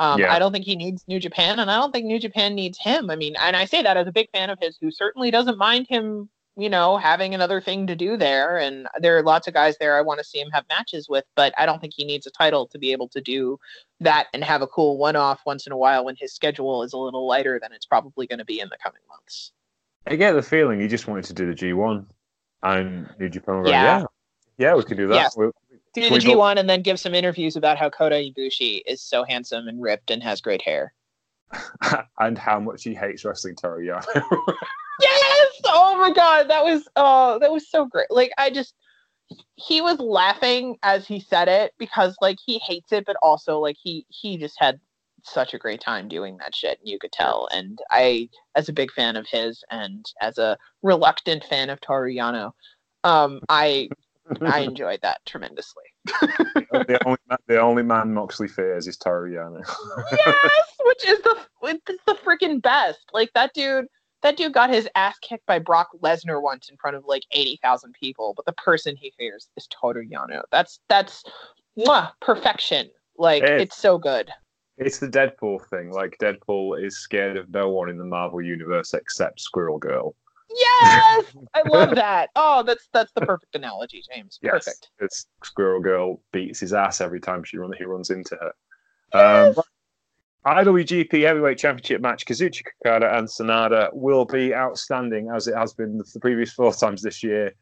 [0.00, 0.32] Um, Yeah.
[0.32, 3.10] I don't think he needs New Japan, and I don't think New Japan needs him.
[3.10, 5.58] I mean, and I say that as a big fan of his, who certainly doesn't
[5.58, 8.58] mind him you know, having another thing to do there.
[8.58, 11.24] And there are lots of guys there I want to see him have matches with,
[11.34, 13.56] but I don't think he needs a title to be able to do
[14.00, 16.92] that and have a cool one off once in a while when his schedule is
[16.92, 19.52] a little lighter than it's probably going to be in the coming months.
[20.06, 22.04] I get the feeling he just wanted to do the G1,
[22.64, 24.00] and New Japan going, Yeah.
[24.00, 24.04] yeah,
[24.58, 25.14] yeah, we can do that.
[25.14, 25.36] Yes.
[25.36, 25.52] We'll-
[25.94, 29.24] Do Can the G1 and then give some interviews about how Kota Ibushi is so
[29.24, 30.92] handsome and ripped and has great hair.
[32.20, 34.04] and how much he hates wrestling Toru Yano.
[35.00, 35.60] Yes!
[35.64, 38.10] Oh my god, that was oh, that was so great.
[38.10, 38.74] Like I just
[39.54, 43.76] he was laughing as he said it because like he hates it, but also like
[43.82, 44.78] he he just had
[45.22, 46.78] such a great time doing that shit.
[46.78, 47.48] And you could tell.
[47.52, 52.12] And I, as a big fan of his, and as a reluctant fan of Toru
[52.12, 52.52] Yano,
[53.04, 53.88] um, I
[54.40, 55.82] I enjoyed that tremendously.
[56.72, 59.46] Oh, the, only man, the only man Moxley fears is Toru yes,
[60.84, 63.00] which is the which is the freaking best.
[63.12, 63.86] Like that dude,
[64.22, 67.58] that dude got his ass kicked by Brock Lesnar once in front of like eighty
[67.62, 70.42] thousand people, but the person he fears is Toru Yano.
[70.50, 71.24] That's that's
[71.78, 72.90] mwah, perfection.
[73.16, 74.30] Like it's so good.
[74.78, 75.90] It's the Deadpool thing.
[75.92, 80.14] Like Deadpool is scared of no one in the Marvel universe except Squirrel Girl.
[80.54, 81.24] Yes,
[81.54, 82.30] I love that.
[82.34, 84.38] Oh, that's that's the perfect analogy, James.
[84.42, 84.90] Yes, Perfect.
[85.00, 88.52] it's Squirrel Girl beats his ass every time she run, he runs into her.
[89.14, 89.58] Yes.
[89.58, 89.64] Um,
[90.46, 95.98] IWGP Heavyweight Championship match: Kazuchika Okada and Sanada will be outstanding as it has been
[95.98, 97.52] the previous four times this year.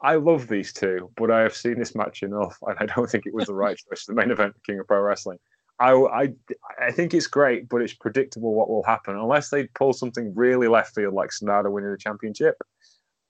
[0.00, 3.26] I love these two, but I have seen this match enough, and I don't think
[3.26, 5.38] it was the right choice for the main event of King of Pro Wrestling.
[5.80, 6.32] I, I,
[6.80, 10.66] I think it's great, but it's predictable what will happen unless they pull something really
[10.68, 12.56] left field like Sanada winning the championship,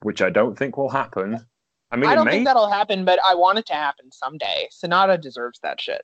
[0.01, 1.45] which I don't think will happen.
[1.91, 2.31] I mean, I don't may.
[2.33, 4.69] think that'll happen, but I want it to happen someday.
[4.73, 6.03] Sanada deserves that shit.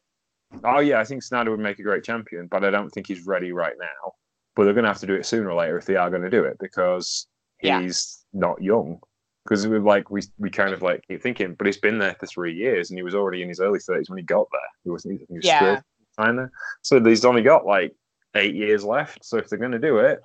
[0.64, 3.26] Oh yeah, I think Sanada would make a great champion, but I don't think he's
[3.26, 4.12] ready right now.
[4.54, 6.22] But they're going to have to do it sooner or later if they are going
[6.22, 7.26] to do it because
[7.62, 7.80] Yeah.
[7.80, 9.00] he's not young.
[9.44, 12.26] Because we like we we kind of like keep thinking, but he's been there for
[12.26, 14.60] three years and he was already in his early thirties when he got there.
[14.84, 15.58] He wasn't he was Yeah.
[15.58, 15.82] still
[16.18, 16.52] there.
[16.82, 17.94] So he's only got like
[18.34, 19.24] eight years left.
[19.24, 20.20] So if they're going to do it,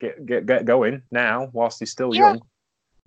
[0.00, 2.20] get get get going now whilst he's still Yeah.
[2.28, 2.34] young.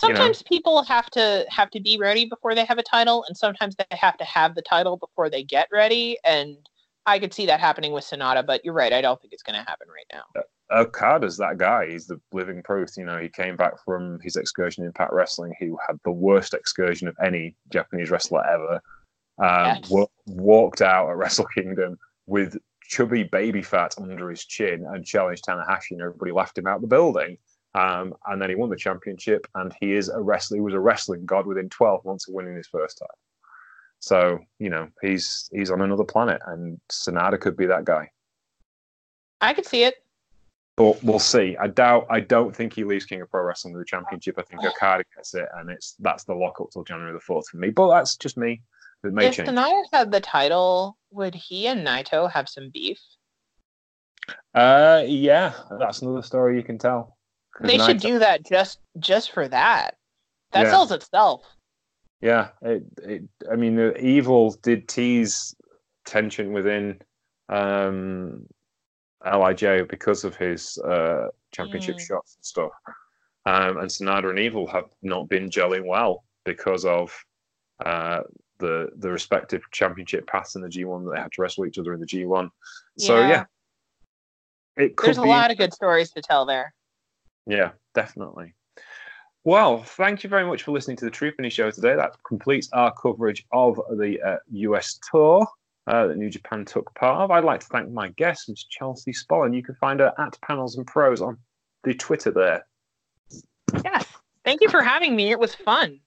[0.04, 0.16] You know.
[0.16, 3.76] sometimes people have to have to be ready before they have a title and sometimes
[3.76, 6.58] they have to have the title before they get ready and
[7.06, 9.60] i could see that happening with Sanada but you're right i don't think it's going
[9.60, 10.42] to happen right now
[10.72, 11.88] Okada's that guy.
[11.92, 12.98] He's the living proof.
[12.98, 15.54] You know, he came back from his excursion in Impact Wrestling.
[15.60, 18.82] He had the worst excursion of any Japanese wrestler ever.
[19.38, 19.90] Um, Yes.
[19.90, 22.00] wa- walked out at Wrestle Kingdom
[22.32, 22.58] with
[22.88, 26.88] chubby baby fat under his chin and challenged Tanahashi, and everybody laughed him out the
[26.88, 27.38] building.
[27.76, 30.58] Um, and then he won the championship, and he is a wrestler.
[30.58, 33.18] He was a wrestling god within 12 months of winning his first time.
[34.00, 38.10] So you know, he's he's on another planet, and Sanada could be that guy.
[39.42, 39.96] i could see it
[40.78, 41.58] But we'll see.
[41.58, 42.08] I doubt.
[42.10, 44.36] I don't think he leaves King of Pro Wrestling with the championship.
[44.38, 47.58] I think Okada gets it, and it's that's the lockup till January the fourth for
[47.58, 47.70] me.
[47.72, 48.62] But that's just me.
[49.04, 49.50] It may if change.
[49.92, 53.00] Had the title, would he and Naito have some beef?
[54.54, 57.18] Uh, yeah, that's another story you can tell.
[57.60, 59.96] They should do that just just for that.
[60.52, 60.72] That Yeah.
[60.72, 61.44] sells itself.
[62.22, 65.56] Yeah, it, it, I mean, the evil did tease
[66.06, 67.02] tension within
[67.50, 68.46] um,
[69.26, 72.08] LIJ because of his uh, championship Mm.
[72.08, 72.72] shots and stuff.
[73.46, 77.12] Um, and Sanada and Evil have not been gelling well because of
[77.84, 78.22] uh,
[78.62, 81.94] the the respective championship paths in the G1 that they had to wrestle each other
[81.94, 82.50] in the G1.
[82.98, 83.28] So Yeah.
[83.28, 83.44] yeah,
[84.78, 86.74] it could There's a lot of good stories to tell there.
[87.46, 88.56] yeah, definitely.
[89.44, 91.96] Well, thank you very much for listening to the Troopany Show today.
[91.96, 95.48] That completes our coverage of the uh, US tour
[95.88, 97.32] uh, that New Japan took part of.
[97.32, 98.66] I'd like to thank my guest, Ms.
[98.70, 99.54] Chelsea Spollen.
[99.56, 101.38] You can find her at Panels and Pros on
[101.84, 102.66] the Twitter there.
[103.84, 104.06] Yes.
[104.46, 105.32] Thank you for having me.
[105.32, 106.00] It was fun.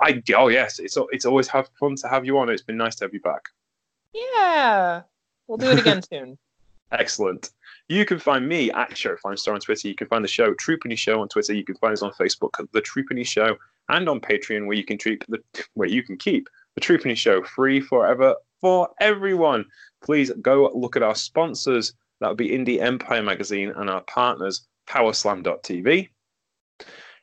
[0.00, 2.48] I oh yes, it's it's always have fun to have you on.
[2.48, 3.48] It's been nice to have you back.
[4.12, 5.02] Yeah.
[5.46, 6.38] We'll do it again soon.
[6.92, 7.50] Excellent.
[7.88, 9.88] You can find me at Show Fine Star on Twitter.
[9.88, 11.52] You can find the show Troopany Show on Twitter.
[11.52, 13.56] You can find us on Facebook at The Troopany Show
[13.88, 15.38] and on Patreon where you can treat the
[15.74, 19.64] where you can keep the Troopany Show free forever for everyone.
[20.02, 21.92] Please go look at our sponsors.
[22.20, 26.08] That would be Indie Empire Magazine and our partners Powerslam.tv.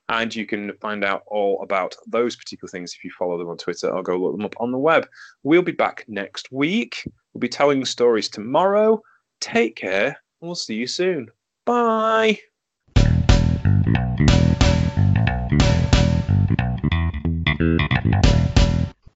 [0.09, 3.57] And you can find out all about those particular things if you follow them on
[3.57, 5.07] Twitter or go look them up on the web.
[5.43, 7.03] We'll be back next week.
[7.33, 9.01] We'll be telling stories tomorrow.
[9.39, 10.21] Take care.
[10.41, 11.29] We'll see you soon.
[11.65, 12.39] Bye.